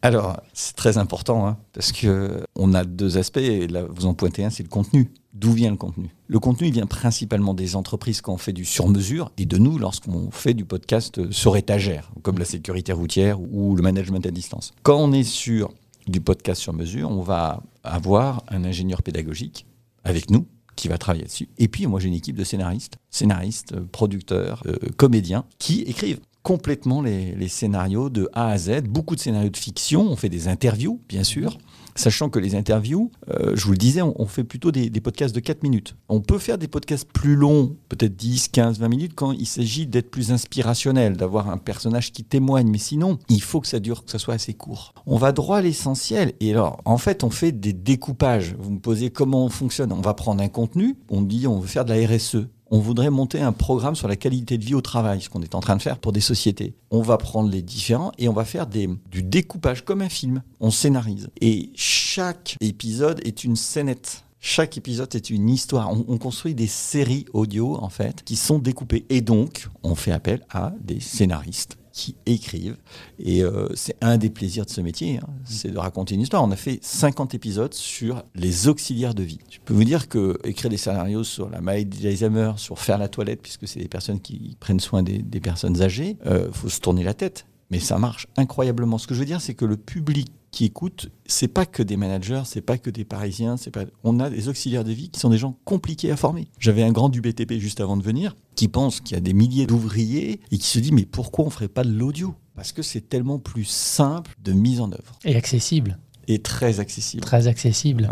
Alors 0.00 0.40
c'est 0.52 0.74
très 0.74 0.98
important 0.98 1.46
hein, 1.46 1.56
parce 1.72 1.92
que 1.92 2.44
on 2.56 2.74
a 2.74 2.84
deux 2.84 3.18
aspects. 3.18 3.38
Et 3.38 3.68
là, 3.68 3.84
vous 3.88 4.06
en 4.06 4.14
pointez 4.14 4.44
un, 4.44 4.50
c'est 4.50 4.62
le 4.62 4.68
contenu. 4.68 5.12
D'où 5.34 5.52
vient 5.52 5.70
le 5.70 5.76
contenu? 5.76 6.10
Le 6.26 6.38
contenu 6.38 6.66
il 6.66 6.74
vient 6.74 6.86
principalement 6.86 7.54
des 7.54 7.74
entreprises 7.74 8.20
qui 8.20 8.28
ont 8.28 8.36
fait 8.36 8.52
du 8.52 8.66
sur-mesure 8.66 9.32
et 9.38 9.46
de 9.46 9.56
nous 9.56 9.78
lorsqu'on 9.78 10.30
fait 10.30 10.52
du 10.52 10.66
podcast 10.66 11.30
sur 11.32 11.56
étagère, 11.56 12.10
comme 12.20 12.38
la 12.38 12.44
sécurité 12.44 12.92
routière 12.92 13.40
ou 13.40 13.74
le 13.74 13.82
management 13.82 14.24
à 14.26 14.30
distance. 14.30 14.72
Quand 14.82 14.98
on 14.98 15.12
est 15.12 15.24
sur 15.24 15.72
du 16.06 16.20
podcast 16.20 16.60
sur 16.60 16.74
mesure, 16.74 17.10
on 17.10 17.22
va 17.22 17.62
avoir 17.82 18.44
un 18.48 18.64
ingénieur 18.64 19.02
pédagogique 19.02 19.64
avec 20.04 20.30
nous 20.30 20.46
qui 20.76 20.88
va 20.88 20.98
travailler 20.98 21.24
dessus. 21.24 21.48
Et 21.56 21.68
puis 21.68 21.86
moi 21.86 21.98
j'ai 21.98 22.08
une 22.08 22.14
équipe 22.14 22.36
de 22.36 22.44
scénaristes, 22.44 22.98
scénaristes, 23.08 23.80
producteurs, 23.80 24.62
euh, 24.66 24.76
comédiens 24.98 25.44
qui 25.58 25.80
écrivent 25.82 26.20
complètement 26.42 27.00
les, 27.00 27.34
les, 27.36 27.48
scénarios 27.48 28.10
de 28.10 28.28
A 28.32 28.48
à 28.48 28.58
Z, 28.58 28.82
beaucoup 28.82 29.14
de 29.14 29.20
scénarios 29.20 29.50
de 29.50 29.56
fiction, 29.56 30.02
on 30.10 30.16
fait 30.16 30.28
des 30.28 30.48
interviews 30.48 31.00
bien 31.08 31.24
sûr, 31.24 31.56
Sachant 31.94 32.28
que 32.30 32.38
les 32.38 32.54
interviews, 32.54 33.10
euh, 33.30 33.52
je 33.54 33.64
vous 33.64 33.72
le 33.72 33.78
disais, 33.78 34.02
on, 34.02 34.26
fait 34.26 34.44
plutôt 34.44 34.70
des, 34.70 34.90
podcasts 35.00 35.34
de 35.34 35.40
4 35.40 35.62
minutes. 35.62 35.96
On 36.08 36.20
peut 36.20 36.38
faire 36.38 36.58
des 36.58 36.68
podcasts 36.68 37.10
plus 37.10 37.36
longs, 37.36 37.76
peut-être 37.88 38.16
10, 38.16 38.48
15, 38.48 38.78
20 38.78 38.88
minutes, 38.88 39.12
quand 39.14 39.32
il 39.32 39.46
s'agit 39.46 39.86
d'être 39.86 40.10
plus 40.10 40.32
inspirationnel, 40.32 41.16
d'avoir 41.16 41.50
un 41.50 41.58
personnage 41.58 42.12
qui 42.12 42.24
témoigne. 42.24 42.68
Mais 42.68 42.78
sinon, 42.78 43.18
il 43.28 43.42
faut 43.42 43.60
que 43.60 43.68
ça 43.68 43.80
dure, 43.80 44.04
que 44.04 44.10
ça 44.10 44.18
soit 44.18 44.34
assez 44.34 44.54
court. 44.54 44.94
On 45.06 45.16
va 45.16 45.32
droit 45.32 45.58
à 45.58 45.62
l'essentiel. 45.62 46.32
Et 46.40 46.52
alors, 46.52 46.80
en 46.84 46.98
fait, 46.98 47.24
on 47.24 47.30
fait 47.30 47.52
des 47.52 47.72
découpages. 47.72 48.54
Vous 48.58 48.70
me 48.70 48.78
posez 48.78 49.10
comment 49.10 49.44
on 49.44 49.50
fonctionne. 49.50 49.92
On 49.92 50.00
va 50.00 50.14
prendre 50.14 50.42
un 50.42 50.48
contenu, 50.48 50.96
on 51.10 51.22
dit 51.22 51.46
on 51.46 51.58
veut 51.58 51.68
faire 51.68 51.84
de 51.84 51.92
la 51.92 52.06
RSE 52.06 52.46
on 52.72 52.78
voudrait 52.78 53.10
monter 53.10 53.40
un 53.40 53.52
programme 53.52 53.94
sur 53.94 54.08
la 54.08 54.16
qualité 54.16 54.56
de 54.56 54.64
vie 54.64 54.74
au 54.74 54.80
travail, 54.80 55.20
ce 55.20 55.28
qu'on 55.28 55.42
est 55.42 55.54
en 55.54 55.60
train 55.60 55.76
de 55.76 55.82
faire 55.82 55.98
pour 55.98 56.10
des 56.10 56.22
sociétés. 56.22 56.74
On 56.90 57.02
va 57.02 57.18
prendre 57.18 57.50
les 57.50 57.60
différents 57.60 58.12
et 58.18 58.28
on 58.28 58.32
va 58.32 58.46
faire 58.46 58.66
du 58.66 59.22
découpage 59.22 59.84
comme 59.84 60.00
un 60.00 60.08
film. 60.08 60.42
On 60.58 60.70
scénarise. 60.70 61.28
Et 61.42 61.70
chaque 61.74 62.56
épisode 62.62 63.20
est 63.26 63.44
une 63.44 63.56
scénette. 63.56 64.24
Chaque 64.40 64.78
épisode 64.78 65.14
est 65.14 65.28
une 65.28 65.50
histoire. 65.50 65.92
On, 65.92 66.16
construit 66.16 66.54
des 66.54 66.66
séries 66.66 67.26
audio, 67.34 67.76
en 67.80 67.90
fait, 67.90 68.24
qui 68.24 68.36
sont 68.36 68.58
découpées. 68.58 69.04
Et 69.10 69.20
donc, 69.20 69.68
on 69.82 69.94
fait 69.94 70.10
appel 70.10 70.40
à 70.50 70.72
des 70.80 70.98
scénaristes 70.98 71.76
qui 71.92 72.16
écrivent. 72.26 72.76
Et 73.18 73.42
euh, 73.42 73.68
c'est 73.74 73.96
un 74.00 74.16
des 74.16 74.30
plaisirs 74.30 74.64
de 74.64 74.70
ce 74.70 74.80
métier, 74.80 75.18
hein. 75.18 75.28
c'est 75.44 75.70
de 75.70 75.78
raconter 75.78 76.14
une 76.14 76.22
histoire. 76.22 76.42
On 76.42 76.50
a 76.50 76.56
fait 76.56 76.78
50 76.82 77.34
épisodes 77.34 77.74
sur 77.74 78.22
les 78.34 78.68
auxiliaires 78.68 79.14
de 79.14 79.22
vie. 79.22 79.38
Je 79.50 79.58
peux 79.64 79.74
vous 79.74 79.84
dire 79.84 80.08
que 80.08 80.38
écrire 80.44 80.70
des 80.70 80.76
scénarios 80.76 81.24
sur 81.24 81.48
la 81.50 81.60
maille 81.60 81.84
d'Alzheimer, 81.84 82.52
sur 82.56 82.78
faire 82.78 82.98
la 82.98 83.08
toilette, 83.08 83.42
puisque 83.42 83.68
c'est 83.68 83.80
des 83.80 83.88
personnes 83.88 84.20
qui 84.20 84.56
prennent 84.58 84.80
soin 84.80 85.02
des, 85.02 85.22
personnes 85.40 85.82
âgées, 85.82 86.16
il 86.24 86.30
euh, 86.30 86.52
faut 86.52 86.68
se 86.68 86.80
tourner 86.80 87.02
la 87.04 87.14
tête. 87.14 87.46
Mais 87.70 87.80
ça 87.80 87.98
marche 87.98 88.26
incroyablement. 88.36 88.98
Ce 88.98 89.06
que 89.06 89.14
je 89.14 89.20
veux 89.20 89.26
dire, 89.26 89.40
c'est 89.40 89.54
que 89.54 89.64
le 89.64 89.76
public 89.76 90.30
qui 90.52 90.66
écoutent, 90.66 91.08
c'est 91.26 91.48
pas 91.48 91.66
que 91.66 91.82
des 91.82 91.96
managers, 91.96 92.42
c'est 92.44 92.60
pas 92.60 92.78
que 92.78 92.90
des 92.90 93.04
Parisiens, 93.04 93.56
c'est 93.56 93.70
pas. 93.70 93.84
On 94.04 94.20
a 94.20 94.30
des 94.30 94.48
auxiliaires 94.48 94.84
de 94.84 94.92
vie 94.92 95.08
qui 95.08 95.18
sont 95.18 95.30
des 95.30 95.38
gens 95.38 95.56
compliqués 95.64 96.12
à 96.12 96.16
former. 96.16 96.46
J'avais 96.60 96.84
un 96.84 96.92
grand 96.92 97.08
du 97.08 97.20
BTP 97.20 97.54
juste 97.54 97.80
avant 97.80 97.96
de 97.96 98.02
venir 98.02 98.36
qui 98.54 98.68
pense 98.68 99.00
qu'il 99.00 99.16
y 99.16 99.18
a 99.18 99.20
des 99.20 99.32
milliers 99.32 99.66
d'ouvriers 99.66 100.40
et 100.50 100.58
qui 100.58 100.66
se 100.66 100.78
dit 100.78 100.92
mais 100.92 101.06
pourquoi 101.06 101.46
on 101.46 101.50
ferait 101.50 101.68
pas 101.68 101.82
de 101.82 101.90
l'audio? 101.90 102.34
Parce 102.54 102.70
que 102.72 102.82
c'est 102.82 103.08
tellement 103.08 103.38
plus 103.38 103.64
simple 103.64 104.36
de 104.44 104.52
mise 104.52 104.80
en 104.80 104.92
œuvre 104.92 105.18
et 105.24 105.34
accessible 105.34 105.98
et 106.28 106.40
très 106.40 106.80
accessible. 106.80 107.24
Très 107.24 107.46
accessible. 107.46 108.08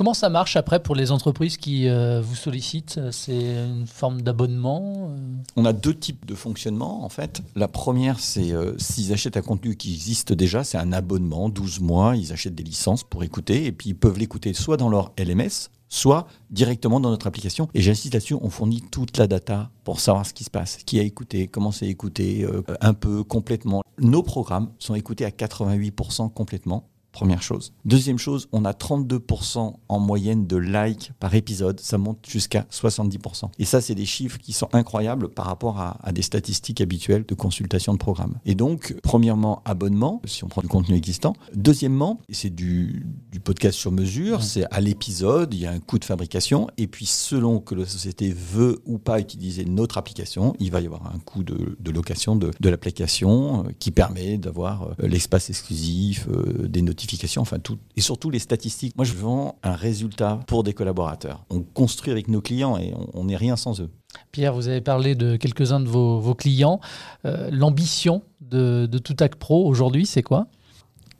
Comment 0.00 0.14
ça 0.14 0.30
marche 0.30 0.56
après 0.56 0.82
pour 0.82 0.94
les 0.94 1.12
entreprises 1.12 1.58
qui 1.58 1.86
euh, 1.86 2.22
vous 2.22 2.34
sollicitent? 2.34 2.98
C'est 3.10 3.66
une 3.66 3.86
forme 3.86 4.22
d'abonnement 4.22 5.14
On 5.56 5.66
a 5.66 5.74
deux 5.74 5.92
types 5.92 6.24
de 6.24 6.34
fonctionnement 6.34 7.04
en 7.04 7.10
fait. 7.10 7.42
La 7.54 7.68
première, 7.68 8.18
c'est 8.18 8.54
s'ils 8.78 9.12
achètent 9.12 9.36
un 9.36 9.42
contenu 9.42 9.76
qui 9.76 9.92
existe 9.92 10.32
déjà, 10.32 10.64
c'est 10.64 10.78
un 10.78 10.94
abonnement, 10.94 11.50
12 11.50 11.80
mois, 11.80 12.16
ils 12.16 12.32
achètent 12.32 12.54
des 12.54 12.62
licences 12.62 13.04
pour 13.04 13.24
écouter 13.24 13.66
et 13.66 13.72
puis 13.72 13.90
ils 13.90 13.94
peuvent 13.94 14.18
l'écouter 14.18 14.54
soit 14.54 14.78
dans 14.78 14.88
leur 14.88 15.12
LMS, 15.18 15.68
soit 15.90 16.26
directement 16.48 16.98
dans 16.98 17.10
notre 17.10 17.26
application. 17.26 17.68
Et 17.74 17.82
j'insiste 17.82 18.14
là-dessus, 18.14 18.36
on 18.40 18.48
fournit 18.48 18.80
toute 18.80 19.18
la 19.18 19.26
data 19.26 19.68
pour 19.84 20.00
savoir 20.00 20.24
ce 20.24 20.32
qui 20.32 20.44
se 20.44 20.50
passe, 20.50 20.78
qui 20.78 20.98
a 20.98 21.02
écouté, 21.02 21.46
comment 21.46 21.72
c'est 21.72 21.88
écouté, 21.88 22.44
euh, 22.44 22.62
un 22.80 22.94
peu 22.94 23.22
complètement. 23.22 23.82
Nos 23.98 24.22
programmes 24.22 24.70
sont 24.78 24.94
écoutés 24.94 25.26
à 25.26 25.30
88% 25.30 26.32
complètement. 26.32 26.88
Première 27.12 27.42
chose. 27.42 27.72
Deuxième 27.84 28.18
chose, 28.18 28.48
on 28.52 28.64
a 28.64 28.72
32% 28.72 29.74
en 29.88 29.98
moyenne 29.98 30.46
de 30.46 30.56
likes 30.56 31.12
par 31.18 31.34
épisode. 31.34 31.80
Ça 31.80 31.98
monte 31.98 32.24
jusqu'à 32.28 32.66
70%. 32.70 33.50
Et 33.58 33.64
ça, 33.64 33.80
c'est 33.80 33.96
des 33.96 34.06
chiffres 34.06 34.38
qui 34.38 34.52
sont 34.52 34.68
incroyables 34.72 35.28
par 35.28 35.46
rapport 35.46 35.80
à, 35.80 36.12
des 36.12 36.22
statistiques 36.22 36.80
habituelles 36.80 37.24
de 37.26 37.34
consultation 37.34 37.92
de 37.92 37.98
programme. 37.98 38.38
Et 38.46 38.54
donc, 38.54 38.94
premièrement, 39.02 39.62
abonnement, 39.64 40.22
si 40.24 40.44
on 40.44 40.48
prend 40.48 40.62
du 40.62 40.68
contenu 40.68 40.94
existant. 40.94 41.34
Deuxièmement, 41.54 42.20
c'est 42.30 42.54
du, 42.54 43.06
podcast 43.42 43.76
sur 43.76 43.90
mesure. 43.90 44.42
C'est 44.42 44.64
à 44.70 44.80
l'épisode, 44.80 45.52
il 45.54 45.60
y 45.60 45.66
a 45.66 45.72
un 45.72 45.80
coût 45.80 45.98
de 45.98 46.04
fabrication. 46.04 46.68
Et 46.78 46.86
puis, 46.86 47.06
selon 47.06 47.58
que 47.58 47.74
la 47.74 47.86
société 47.86 48.32
veut 48.32 48.80
ou 48.86 48.98
pas 48.98 49.18
utiliser 49.18 49.64
notre 49.64 49.98
application, 49.98 50.54
il 50.60 50.70
va 50.70 50.80
y 50.80 50.86
avoir 50.86 51.06
un 51.06 51.18
coût 51.18 51.42
de, 51.42 51.76
location 51.90 52.36
de, 52.36 52.50
l'application 52.60 53.64
euh, 53.64 53.70
qui 53.78 53.90
permet 53.90 54.38
d'avoir 54.38 54.82
euh, 54.82 55.08
l'espace 55.08 55.50
exclusif, 55.50 56.28
euh, 56.28 56.68
des 56.68 56.82
notifications 56.82 56.99
enfin 57.36 57.58
tout, 57.58 57.78
et 57.96 58.00
surtout 58.00 58.30
les 58.30 58.38
statistiques. 58.38 58.96
Moi, 58.96 59.04
je 59.04 59.14
vends 59.14 59.56
un 59.62 59.74
résultat 59.74 60.40
pour 60.46 60.64
des 60.64 60.72
collaborateurs. 60.72 61.44
On 61.50 61.60
construit 61.60 62.12
avec 62.12 62.28
nos 62.28 62.40
clients 62.40 62.76
et 62.78 62.92
on 63.14 63.24
n'est 63.24 63.36
rien 63.36 63.56
sans 63.56 63.80
eux. 63.80 63.90
Pierre, 64.32 64.54
vous 64.54 64.68
avez 64.68 64.80
parlé 64.80 65.14
de 65.14 65.36
quelques-uns 65.36 65.80
de 65.80 65.88
vos, 65.88 66.34
clients. 66.34 66.80
Euh, 67.24 67.48
l'ambition 67.52 68.22
de, 68.40 68.86
de 68.90 68.98
Toutac 68.98 69.36
Pro 69.36 69.66
aujourd'hui, 69.66 70.06
c'est 70.06 70.22
quoi? 70.22 70.46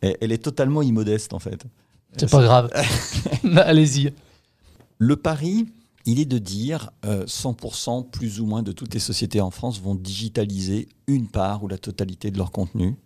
Elle 0.02 0.32
est 0.32 0.42
totalement 0.42 0.82
immodeste 0.82 1.34
en 1.34 1.38
fait. 1.38 1.64
C'est 2.16 2.30
pas 2.30 2.42
grave. 2.42 2.70
Allez-y. 3.56 4.12
Le 4.98 5.16
pari, 5.16 5.66
il 6.06 6.18
est 6.18 6.24
de 6.24 6.38
dire 6.38 6.90
100% 7.04 8.00
euh, 8.00 8.02
plus 8.10 8.40
ou 8.40 8.46
moins 8.46 8.62
de 8.62 8.72
toutes 8.72 8.94
les 8.94 9.00
sociétés 9.00 9.40
en 9.40 9.50
France 9.50 9.80
vont 9.80 9.94
digitaliser 9.94 10.88
une 11.06 11.28
part 11.28 11.62
ou 11.62 11.68
la 11.68 11.78
totalité 11.78 12.30
de 12.30 12.38
leur 12.38 12.50
contenu. 12.50 12.96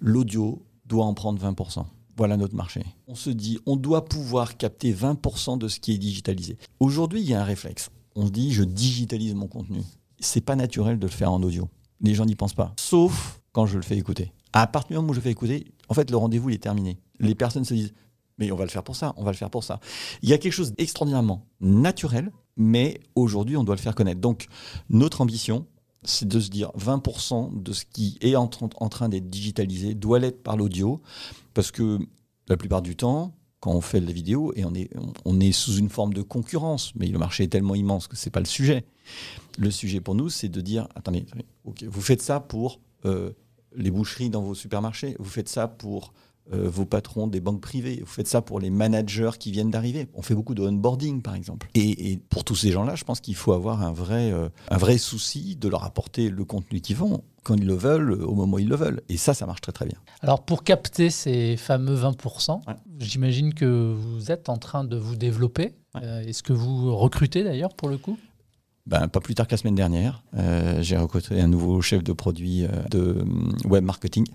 L'audio 0.00 0.62
doit 0.90 1.06
en 1.06 1.14
prendre 1.14 1.40
20%. 1.40 1.86
Voilà 2.16 2.36
notre 2.36 2.54
marché. 2.54 2.84
On 3.06 3.14
se 3.14 3.30
dit, 3.30 3.58
on 3.64 3.76
doit 3.76 4.04
pouvoir 4.04 4.58
capter 4.58 4.92
20% 4.92 5.56
de 5.56 5.68
ce 5.68 5.80
qui 5.80 5.92
est 5.92 5.98
digitalisé. 5.98 6.58
Aujourd'hui, 6.80 7.22
il 7.22 7.30
y 7.30 7.32
a 7.32 7.40
un 7.40 7.44
réflexe. 7.44 7.88
On 8.16 8.26
se 8.26 8.30
dit, 8.30 8.52
je 8.52 8.64
digitalise 8.64 9.34
mon 9.34 9.46
contenu. 9.46 9.80
C'est 10.18 10.42
pas 10.42 10.56
naturel 10.56 10.98
de 10.98 11.06
le 11.06 11.12
faire 11.12 11.32
en 11.32 11.42
audio. 11.42 11.68
Les 12.02 12.14
gens 12.14 12.26
n'y 12.26 12.34
pensent 12.34 12.54
pas. 12.54 12.74
Sauf 12.78 13.40
quand 13.52 13.64
je 13.64 13.76
le 13.76 13.82
fais 13.82 13.96
écouter. 13.96 14.32
À 14.52 14.66
partir 14.66 14.90
du 14.90 14.94
moment 14.96 15.12
où 15.12 15.14
je 15.14 15.20
fais 15.20 15.30
écouter, 15.30 15.72
en 15.88 15.94
fait, 15.94 16.10
le 16.10 16.16
rendez-vous 16.16 16.50
est 16.50 16.62
terminé. 16.62 16.98
Les 17.20 17.34
personnes 17.34 17.64
se 17.64 17.72
disent, 17.72 17.94
mais 18.38 18.50
on 18.50 18.56
va 18.56 18.64
le 18.64 18.70
faire 18.70 18.82
pour 18.82 18.96
ça, 18.96 19.14
on 19.16 19.22
va 19.22 19.30
le 19.30 19.36
faire 19.36 19.50
pour 19.50 19.64
ça. 19.64 19.80
Il 20.22 20.28
y 20.28 20.32
a 20.32 20.38
quelque 20.38 20.52
chose 20.52 20.72
d'extraordinairement 20.72 21.46
naturel, 21.60 22.32
mais 22.56 23.00
aujourd'hui, 23.14 23.56
on 23.56 23.64
doit 23.64 23.76
le 23.76 23.80
faire 23.80 23.94
connaître. 23.94 24.20
Donc, 24.20 24.48
notre 24.88 25.20
ambition, 25.20 25.66
c'est 26.02 26.26
de 26.26 26.40
se 26.40 26.48
dire 26.48 26.70
20% 26.78 27.62
de 27.62 27.72
ce 27.72 27.84
qui 27.84 28.18
est 28.20 28.36
en, 28.36 28.48
train 28.48 29.08
d'être 29.08 29.28
digitalisé 29.28 29.94
doit 29.94 30.18
l'être 30.18 30.42
par 30.42 30.56
l'audio, 30.56 31.02
parce 31.54 31.70
que 31.70 31.98
la 32.48 32.56
plupart 32.56 32.82
du 32.82 32.96
temps, 32.96 33.34
quand 33.60 33.72
on 33.72 33.80
fait 33.80 34.00
la 34.00 34.12
vidéo, 34.12 34.52
et 34.56 34.64
on 34.64 34.74
est, 34.74 34.90
on 35.24 35.38
est 35.40 35.52
sous 35.52 35.76
une 35.76 35.90
forme 35.90 36.14
de 36.14 36.22
concurrence, 36.22 36.94
mais 36.94 37.06
le 37.06 37.18
marché 37.18 37.44
est 37.44 37.48
tellement 37.48 37.74
immense 37.74 38.08
que 38.08 38.16
ce 38.16 38.26
n'est 38.26 38.30
pas 38.30 38.40
le 38.40 38.46
sujet. 38.46 38.86
Le 39.58 39.70
sujet 39.70 40.00
pour 40.00 40.14
nous, 40.14 40.30
c'est 40.30 40.48
de 40.48 40.60
dire, 40.60 40.88
attendez, 40.94 41.26
vous 41.64 42.00
faites 42.00 42.22
ça 42.22 42.40
pour 42.40 42.80
euh, 43.04 43.32
les 43.76 43.90
boucheries 43.90 44.30
dans 44.30 44.42
vos 44.42 44.54
supermarchés, 44.54 45.16
vous 45.18 45.28
faites 45.28 45.48
ça 45.48 45.68
pour 45.68 46.12
euh, 46.52 46.68
vos 46.68 46.84
patrons 46.84 47.26
des 47.26 47.40
banques 47.40 47.60
privées. 47.60 47.98
Vous 48.00 48.12
faites 48.12 48.28
ça 48.28 48.42
pour 48.42 48.60
les 48.60 48.70
managers 48.70 49.30
qui 49.38 49.50
viennent 49.50 49.70
d'arriver. 49.70 50.08
On 50.14 50.22
fait 50.22 50.34
beaucoup 50.34 50.54
de 50.54 50.62
onboarding, 50.62 51.22
par 51.22 51.34
exemple. 51.34 51.68
Et, 51.74 52.18
pour 52.28 52.44
tous 52.44 52.56
ces 52.56 52.70
gens-là, 52.70 52.94
je 52.94 53.04
pense 53.04 53.20
qu'il 53.20 53.36
faut 53.36 53.52
avoir 53.52 53.82
un 53.82 53.92
vrai, 53.92 54.32
euh, 54.32 54.48
un 54.70 54.76
vrai 54.76 54.98
souci 54.98 55.56
de 55.56 55.68
leur 55.68 55.84
apporter 55.84 56.28
le 56.28 56.44
contenu 56.44 56.80
qu'ils 56.80 56.96
font 56.96 57.22
quand 57.42 57.54
ils 57.54 57.66
le 57.66 57.74
veulent, 57.74 58.12
au 58.12 58.34
moment 58.34 58.56
où 58.56 58.58
ils 58.58 58.68
le 58.68 58.76
veulent. 58.76 59.00
Et 59.08 59.16
ça, 59.16 59.34
ça 59.34 59.46
marche 59.46 59.60
très 59.60 59.72
très 59.72 59.86
bien. 59.86 59.98
Alors 60.20 60.44
pour 60.44 60.62
capter 60.62 61.10
ces 61.10 61.56
fameux 61.56 61.96
20%, 61.96 62.60
j'imagine 62.98 63.54
que 63.54 63.94
vous 63.94 64.30
êtes 64.30 64.48
en 64.48 64.56
train 64.56 64.84
de 64.84 64.96
vous 64.96 65.16
développer. 65.16 65.74
Euh, 65.96 66.20
est-ce 66.20 66.42
que 66.42 66.52
vous 66.52 66.94
recrutez 66.96 67.42
d'ailleurs 67.42 67.74
pour 67.74 67.88
le 67.88 67.98
coup? 67.98 68.18
Ben, 68.90 69.06
pas 69.06 69.20
plus 69.20 69.36
tard 69.36 69.46
que 69.46 69.52
la 69.52 69.56
semaine 69.56 69.76
dernière, 69.76 70.24
euh, 70.36 70.82
j'ai 70.82 70.96
recruté 70.96 71.40
un 71.40 71.46
nouveau 71.46 71.80
chef 71.80 72.02
de 72.02 72.12
produit 72.12 72.64
euh, 72.64 72.68
de 72.90 72.98
euh, 72.98 73.24
web 73.68 73.84
marketing, 73.84 74.26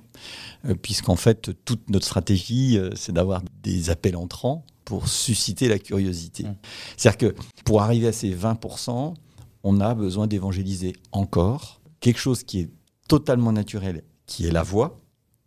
puisqu'en 0.82 1.18
fait, 1.18 1.52
toute 1.66 1.90
notre 1.90 2.06
stratégie, 2.06 2.80
c'est 2.96 3.12
d'avoir 3.12 3.44
des 3.62 3.90
appels 3.90 4.16
entrants 4.16 4.66
pour 4.86 5.10
susciter 5.10 5.68
la 5.68 5.78
curiosité. 5.78 6.44
Mmh. 6.44 6.56
C'est-à-dire 6.96 7.18
que 7.18 7.36
pour 7.66 7.82
arriver 7.82 8.08
à 8.08 8.14
ces 8.14 8.34
20%, 8.34 9.14
on 9.64 9.80
a 9.82 9.94
besoin 9.94 10.26
d'évangéliser 10.26 10.94
encore 11.12 11.82
quelque 12.00 12.20
chose 12.20 12.44
qui 12.44 12.62
est 12.62 12.70
totalement 13.08 13.52
naturel, 13.52 14.04
qui 14.26 14.48
est 14.48 14.52
la 14.52 14.64
voix, 14.64 15.02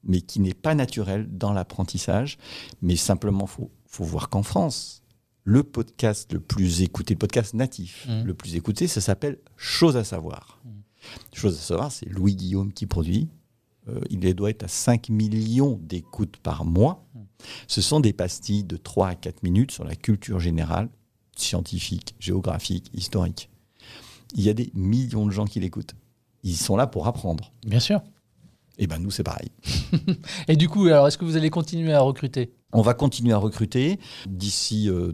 mais 0.05 0.21
qui 0.21 0.39
n'est 0.39 0.55
pas 0.55 0.75
naturel 0.75 1.27
dans 1.31 1.53
l'apprentissage. 1.53 2.39
Mais 2.83 2.97
simplement, 2.97 3.47
il 3.47 3.51
faut, 3.51 3.71
faut 3.87 4.05
voir 4.05 4.29
qu'en 4.29 4.43
France, 4.43 5.03
le 5.49 5.63
podcast 5.63 6.31
le 6.35 6.41
plus 6.41 6.83
écouté, 6.83 7.15
le 7.15 7.19
podcast 7.19 7.55
natif 7.55 8.07
mmh. 8.07 8.25
le 8.25 8.35
plus 8.35 8.55
écouté, 8.55 8.87
ça 8.87 9.01
s'appelle 9.01 9.39
Chose 9.57 9.97
à 9.97 10.05
savoir. 10.05 10.61
Mmh. 10.63 10.69
Chose 11.33 11.57
à 11.57 11.61
savoir, 11.63 11.91
c'est 11.91 12.07
Louis 12.07 12.37
Guillaume 12.37 12.71
qui 12.71 12.85
produit. 12.85 13.31
Euh, 13.89 13.99
il 14.11 14.21
doit 14.35 14.51
être 14.51 14.65
à 14.65 14.69
5 14.69 15.09
millions 15.09 15.81
d'écoutes 15.83 16.37
par 16.37 16.67
mois. 16.67 17.07
Mmh. 17.15 17.21
Ce 17.67 17.81
sont 17.81 18.01
des 18.01 18.13
pastilles 18.13 18.65
de 18.65 18.77
3 18.77 19.09
à 19.09 19.15
4 19.15 19.43
minutes 19.43 19.71
sur 19.71 19.85
la 19.85 19.97
culture 19.97 20.39
générale, 20.39 20.91
scientifique, 21.35 22.15
géographique, 22.19 22.91
historique. 22.93 23.49
Il 24.35 24.43
y 24.43 24.51
a 24.51 24.55
des 24.55 24.71
millions 24.75 25.25
de 25.25 25.33
gens 25.33 25.47
qui 25.47 25.61
l'écoutent. 25.61 25.95
Ils 26.43 26.59
sont 26.59 26.77
là 26.77 26.87
pour 26.87 27.07
apprendre. 27.07 27.55
Bien 27.67 27.81
sûr. 27.81 28.03
Et 28.77 28.85
eh 28.85 28.87
ben 28.87 28.99
nous, 28.99 29.11
c'est 29.11 29.25
pareil. 29.25 29.49
Et 30.47 30.57
du 30.57 30.69
coup, 30.69 30.85
alors, 30.85 31.09
est-ce 31.09 31.17
que 31.17 31.25
vous 31.25 31.37
allez 31.37 31.51
continuer 31.51 31.95
à 31.95 32.01
recruter? 32.01 32.53
On 32.73 32.83
va 32.83 32.93
continuer 32.93 33.33
à 33.33 33.39
recruter 33.39 33.99
d'ici 34.27 34.91
euh, 34.91 35.13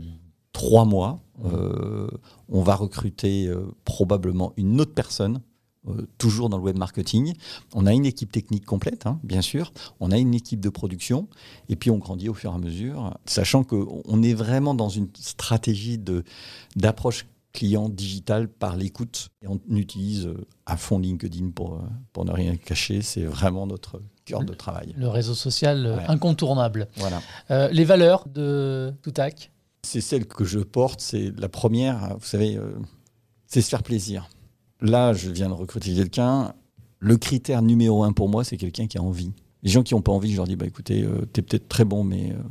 trois 0.54 0.86
mois, 0.86 1.20
euh, 1.44 2.08
on 2.48 2.62
va 2.62 2.76
recruter 2.76 3.48
euh, 3.48 3.66
probablement 3.84 4.54
une 4.56 4.80
autre 4.80 4.94
personne 4.94 5.42
euh, 5.88 6.06
toujours 6.16 6.48
dans 6.48 6.56
le 6.56 6.62
web 6.62 6.78
marketing. 6.78 7.34
On 7.74 7.84
a 7.84 7.92
une 7.92 8.06
équipe 8.06 8.32
technique 8.32 8.64
complète, 8.64 9.06
hein, 9.06 9.20
bien 9.24 9.42
sûr. 9.42 9.72
On 10.00 10.10
a 10.10 10.16
une 10.16 10.32
équipe 10.32 10.60
de 10.60 10.70
production. 10.70 11.28
Et 11.68 11.76
puis, 11.76 11.90
on 11.90 11.98
grandit 11.98 12.30
au 12.30 12.34
fur 12.34 12.52
et 12.52 12.54
à 12.54 12.58
mesure, 12.58 13.18
sachant 13.26 13.64
qu'on 13.64 14.22
est 14.22 14.32
vraiment 14.32 14.74
dans 14.74 14.88
une 14.88 15.08
stratégie 15.18 15.98
d'approche 16.76 17.26
client 17.52 17.88
digital 17.88 18.48
par 18.48 18.76
l'écoute. 18.76 19.28
Et 19.42 19.48
on 19.48 19.60
utilise 19.68 20.28
à 20.66 20.76
fond 20.76 20.98
LinkedIn 20.98 21.50
pour, 21.50 21.82
pour 22.12 22.24
ne 22.24 22.32
rien 22.32 22.56
cacher. 22.56 23.02
C'est 23.02 23.24
vraiment 23.24 23.66
notre 23.66 24.00
cœur 24.24 24.44
de 24.44 24.54
travail. 24.54 24.94
Le 24.96 25.08
réseau 25.08 25.34
social 25.34 26.02
incontournable. 26.08 26.88
Voilà. 26.96 27.20
les 27.70 27.84
valeurs 27.84 28.26
de 28.28 28.92
Toutac 29.02 29.52
c'est 29.84 30.00
celle 30.00 30.26
que 30.26 30.44
je 30.44 30.58
porte. 30.58 31.00
C'est 31.00 31.32
la 31.38 31.48
première, 31.48 32.16
vous 32.18 32.26
savez, 32.26 32.56
euh, 32.56 32.72
c'est 33.46 33.62
se 33.62 33.68
faire 33.68 33.82
plaisir. 33.82 34.28
Là, 34.80 35.12
je 35.12 35.30
viens 35.30 35.48
de 35.48 35.54
recruter 35.54 35.94
quelqu'un. 35.94 36.54
Le 36.98 37.16
critère 37.16 37.62
numéro 37.62 38.02
un 38.02 38.12
pour 38.12 38.28
moi, 38.28 38.44
c'est 38.44 38.56
quelqu'un 38.56 38.86
qui 38.86 38.98
a 38.98 39.02
envie. 39.02 39.32
Les 39.62 39.70
gens 39.70 39.82
qui 39.82 39.94
n'ont 39.94 40.02
pas 40.02 40.12
envie, 40.12 40.32
je 40.32 40.36
leur 40.36 40.46
dis, 40.46 40.56
bah, 40.56 40.66
écoutez, 40.66 41.02
euh, 41.02 41.26
tu 41.32 41.40
es 41.40 41.42
peut-être 41.42 41.68
très 41.68 41.84
bon, 41.84 42.04
mais 42.04 42.32
euh, 42.32 42.42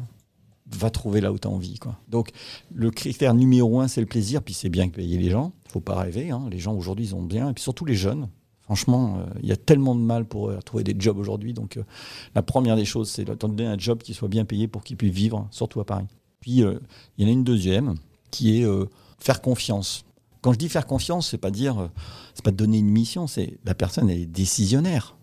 va 0.68 0.90
trouver 0.90 1.22
là 1.22 1.32
où 1.32 1.38
tu 1.38 1.48
as 1.48 1.52
envie. 1.52 1.78
Quoi. 1.78 2.00
Donc, 2.08 2.30
le 2.74 2.90
critère 2.92 3.34
numéro 3.34 3.80
un, 3.82 3.88
c'est 3.88 4.02
le 4.02 4.08
plaisir, 4.08 4.42
puis 4.42 4.54
c'est 4.54 4.70
bien 4.70 4.90
que 4.90 4.96
payer 4.96 5.18
les 5.18 5.30
gens. 5.30 5.52
Il 5.66 5.72
faut 5.72 5.82
pas 5.82 5.96
rêver. 5.96 6.32
Hein. 6.32 6.48
Les 6.50 6.60
gens 6.60 6.76
aujourd'hui, 6.76 7.06
ils 7.06 7.16
ont 7.16 7.24
bien. 7.24 7.50
Et 7.50 7.54
puis 7.54 7.64
surtout 7.64 7.86
les 7.86 7.96
jeunes. 7.96 8.30
Franchement, 8.62 9.26
il 9.42 9.50
y 9.50 9.52
a 9.52 9.58
tellement 9.58 9.94
de 9.94 10.00
mal 10.00 10.24
pour 10.24 10.58
trouver 10.64 10.86
des 10.86 10.96
jobs 10.98 11.18
aujourd'hui. 11.18 11.54
Donc, 11.54 11.78
la 12.34 12.42
première 12.42 12.78
des 12.78 12.86
choses, 12.86 13.10
c'est 13.10 13.26
de 13.26 13.34
donner 13.34 13.66
un 13.66 13.78
job 13.78 14.02
qui 14.02 14.14
soit 14.14 14.30
bien 14.30 14.46
payé 14.46 14.70
pour 14.70 14.84
qu'ils 14.86 14.96
puissent 14.96 15.14
vivre, 15.14 15.50
surtout 15.52 15.82
à 15.82 15.86
Paris. 15.86 16.08
Puis 16.44 16.62
euh, 16.62 16.78
il 17.18 17.24
y 17.24 17.26
en 17.26 17.30
a 17.30 17.34
une 17.34 17.46
deuxième 17.46 17.96
qui 18.30 18.60
est 18.60 18.66
euh, 18.66 18.90
faire 19.18 19.42
confiance. 19.42 20.04
Quand 20.42 20.52
je 20.52 20.58
dis 20.58 20.68
faire 20.68 20.86
confiance, 20.86 21.30
c'est 21.30 21.38
pas 21.38 21.52
dire, 21.52 21.80
euh, 21.80 21.88
c'est 22.34 22.44
pas 22.44 22.52
donner 22.52 22.80
une 22.80 22.90
mission, 22.90 23.28
c'est 23.28 23.60
la 23.64 23.74
personne 23.74 24.10
est 24.10 24.26
décisionnaire. 24.26 25.16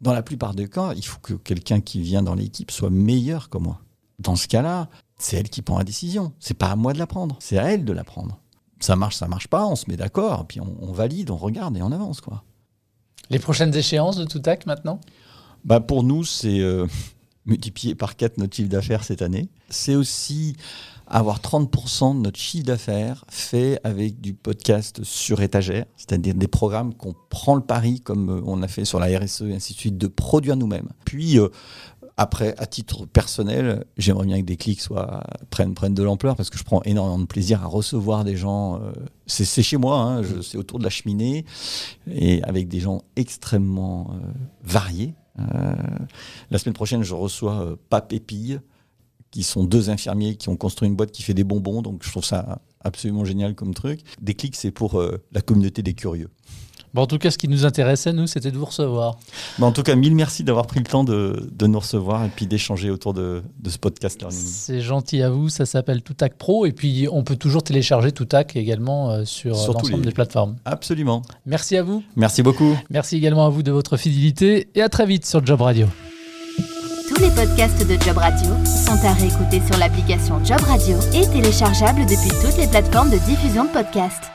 Dans 0.00 0.14
la 0.14 0.22
plupart 0.22 0.54
des 0.54 0.66
cas, 0.66 0.94
il 0.96 1.04
faut 1.04 1.20
que 1.20 1.34
quelqu'un 1.34 1.82
qui 1.82 2.00
vient 2.00 2.22
dans 2.22 2.34
l'équipe 2.34 2.70
soit 2.70 2.88
meilleur 2.88 3.50
que 3.50 3.58
moi. 3.58 3.82
Dans 4.18 4.36
ce 4.36 4.48
cas-là, 4.48 4.88
c'est 5.18 5.36
elle 5.36 5.50
qui 5.50 5.60
prend 5.60 5.76
la 5.76 5.84
décision. 5.84 6.32
C'est 6.40 6.54
pas 6.54 6.70
à 6.70 6.76
moi 6.76 6.94
de 6.94 6.98
la 6.98 7.06
prendre, 7.06 7.36
c'est 7.40 7.58
à 7.58 7.70
elle 7.70 7.84
de 7.84 7.92
la 7.92 8.04
prendre. 8.04 8.40
Ça 8.80 8.96
marche, 8.96 9.16
ça 9.16 9.28
marche 9.28 9.48
pas, 9.48 9.66
on 9.66 9.76
se 9.76 9.84
met 9.90 9.98
d'accord, 9.98 10.46
puis 10.46 10.60
on, 10.62 10.92
valide, 10.92 11.30
on 11.30 11.36
regarde 11.36 11.76
et 11.76 11.82
on 11.82 11.92
avance 11.92 12.22
quoi. 12.22 12.42
Les 13.28 13.38
prochaines 13.38 13.74
échéances 13.74 14.16
de 14.16 14.24
Toutac 14.24 14.64
maintenant? 14.64 14.98
Bah 15.62 15.80
Pour 15.80 16.04
nous, 16.04 16.24
c'est 16.24 16.60
multiplier 17.46 17.94
par 17.94 18.16
4 18.16 18.38
notre 18.38 18.56
chiffre 18.56 18.68
d'affaires 18.68 19.04
cette 19.04 19.22
année. 19.22 19.48
C'est 19.68 19.94
aussi 19.94 20.56
avoir 21.06 21.40
30% 21.40 22.16
de 22.16 22.20
notre 22.20 22.38
chiffre 22.38 22.64
d'affaires 22.64 23.24
fait 23.28 23.78
avec 23.84 24.20
du 24.20 24.32
podcast 24.34 25.04
sur 25.04 25.42
étagère, 25.42 25.84
c'est-à-dire 25.96 26.34
des 26.34 26.48
programmes 26.48 26.94
qu'on 26.94 27.14
prend 27.28 27.54
le 27.54 27.60
pari, 27.60 28.00
comme 28.00 28.30
euh, 28.30 28.42
on 28.46 28.62
a 28.62 28.68
fait 28.68 28.84
sur 28.84 28.98
la 28.98 29.18
RSE 29.18 29.42
et 29.42 29.54
ainsi 29.54 29.74
de 29.74 29.78
suite, 29.78 29.98
de 29.98 30.06
produire 30.06 30.56
nous-mêmes. 30.56 30.88
Puis, 31.04 31.38
euh, 31.38 31.48
après, 32.16 32.54
à 32.58 32.66
titre 32.66 33.06
personnel, 33.06 33.84
j'aimerais 33.98 34.26
bien 34.26 34.40
que 34.40 34.46
des 34.46 34.56
clics 34.56 34.80
soient, 34.80 35.24
prennent, 35.50 35.74
prennent 35.74 35.94
de 35.94 36.02
l'ampleur 36.02 36.36
parce 36.36 36.48
que 36.48 36.56
je 36.56 36.62
prends 36.62 36.80
énormément 36.84 37.18
de 37.18 37.26
plaisir 37.26 37.62
à 37.62 37.66
recevoir 37.66 38.24
des 38.24 38.36
gens. 38.36 38.76
Euh, 38.76 38.92
c'est 39.26 39.62
chez 39.62 39.76
moi, 39.76 39.98
hein, 39.98 40.22
c'est 40.42 40.56
autour 40.56 40.78
de 40.78 40.84
la 40.84 40.90
cheminée 40.90 41.44
et 42.08 42.40
avec 42.44 42.68
des 42.68 42.78
gens 42.78 43.02
extrêmement 43.16 44.14
variés. 44.62 45.14
La 45.36 46.58
semaine 46.58 46.74
prochaine, 46.74 47.02
je 47.02 47.14
reçois 47.14 47.76
Pape 47.90 48.12
et 48.12 48.20
Pille 48.20 48.60
qui 49.34 49.42
sont 49.42 49.64
deux 49.64 49.90
infirmiers 49.90 50.36
qui 50.36 50.48
ont 50.48 50.56
construit 50.56 50.88
une 50.88 50.94
boîte 50.94 51.10
qui 51.10 51.22
fait 51.22 51.34
des 51.34 51.42
bonbons. 51.42 51.82
Donc 51.82 52.04
je 52.04 52.10
trouve 52.10 52.24
ça 52.24 52.62
absolument 52.84 53.24
génial 53.24 53.56
comme 53.56 53.74
truc. 53.74 54.00
Des 54.20 54.34
clics, 54.34 54.54
c'est 54.54 54.70
pour 54.70 55.00
euh, 55.00 55.20
la 55.32 55.40
communauté 55.40 55.82
des 55.82 55.94
curieux. 55.94 56.30
Bon, 56.94 57.02
en 57.02 57.06
tout 57.06 57.18
cas, 57.18 57.32
ce 57.32 57.38
qui 57.38 57.48
nous 57.48 57.66
intéressait, 57.66 58.12
nous, 58.12 58.28
c'était 58.28 58.52
de 58.52 58.56
vous 58.56 58.66
recevoir. 58.66 59.18
en 59.60 59.72
tout 59.72 59.82
cas, 59.82 59.96
mille 59.96 60.14
merci 60.14 60.44
d'avoir 60.44 60.68
pris 60.68 60.78
le 60.78 60.86
temps 60.86 61.02
de, 61.02 61.50
de, 61.50 61.66
nous 61.66 61.80
recevoir 61.80 62.24
et 62.24 62.28
puis 62.28 62.46
d'échanger 62.46 62.88
autour 62.88 63.12
de, 63.14 63.42
de, 63.58 63.70
ce 63.70 63.78
podcast 63.78 64.20
learning. 64.20 64.38
C'est 64.38 64.80
gentil 64.80 65.20
à 65.22 65.28
vous, 65.28 65.48
ça 65.48 65.66
s'appelle 65.66 66.02
Toutac 66.02 66.34
Pro 66.38 66.66
et 66.66 66.72
puis 66.72 67.08
on 67.10 67.24
peut 67.24 67.34
toujours 67.34 67.64
télécharger 67.64 68.12
Toutac 68.12 68.54
également 68.54 69.10
euh, 69.10 69.24
sur, 69.24 69.56
sur 69.56 69.72
l'ensemble 69.72 70.04
des 70.04 70.12
plateformes. 70.12 70.54
Absolument. 70.64 71.22
Merci 71.46 71.76
à 71.76 71.82
vous. 71.82 72.04
Merci 72.14 72.44
beaucoup. 72.44 72.76
Merci 72.90 73.16
également 73.16 73.46
à 73.46 73.48
vous 73.48 73.64
de 73.64 73.72
votre 73.72 73.96
fidélité 73.96 74.68
et 74.76 74.82
à 74.82 74.88
très 74.88 75.04
vite 75.04 75.26
sur 75.26 75.44
Job 75.44 75.62
Radio. 75.62 75.88
Tous 77.08 77.20
les 77.20 77.30
podcasts 77.30 77.86
de 77.86 78.00
Job 78.02 78.18
Radio 78.18 78.50
sont 78.64 79.04
à 79.04 79.12
réécouter 79.14 79.60
sur 79.66 79.76
l'application 79.78 80.42
Job 80.44 80.60
Radio 80.60 80.96
et 81.12 81.26
téléchargeables 81.26 82.02
depuis 82.02 82.30
toutes 82.40 82.56
les 82.56 82.68
plateformes 82.68 83.10
de 83.10 83.18
diffusion 83.18 83.64
de 83.64 83.70
podcasts. 83.70 84.33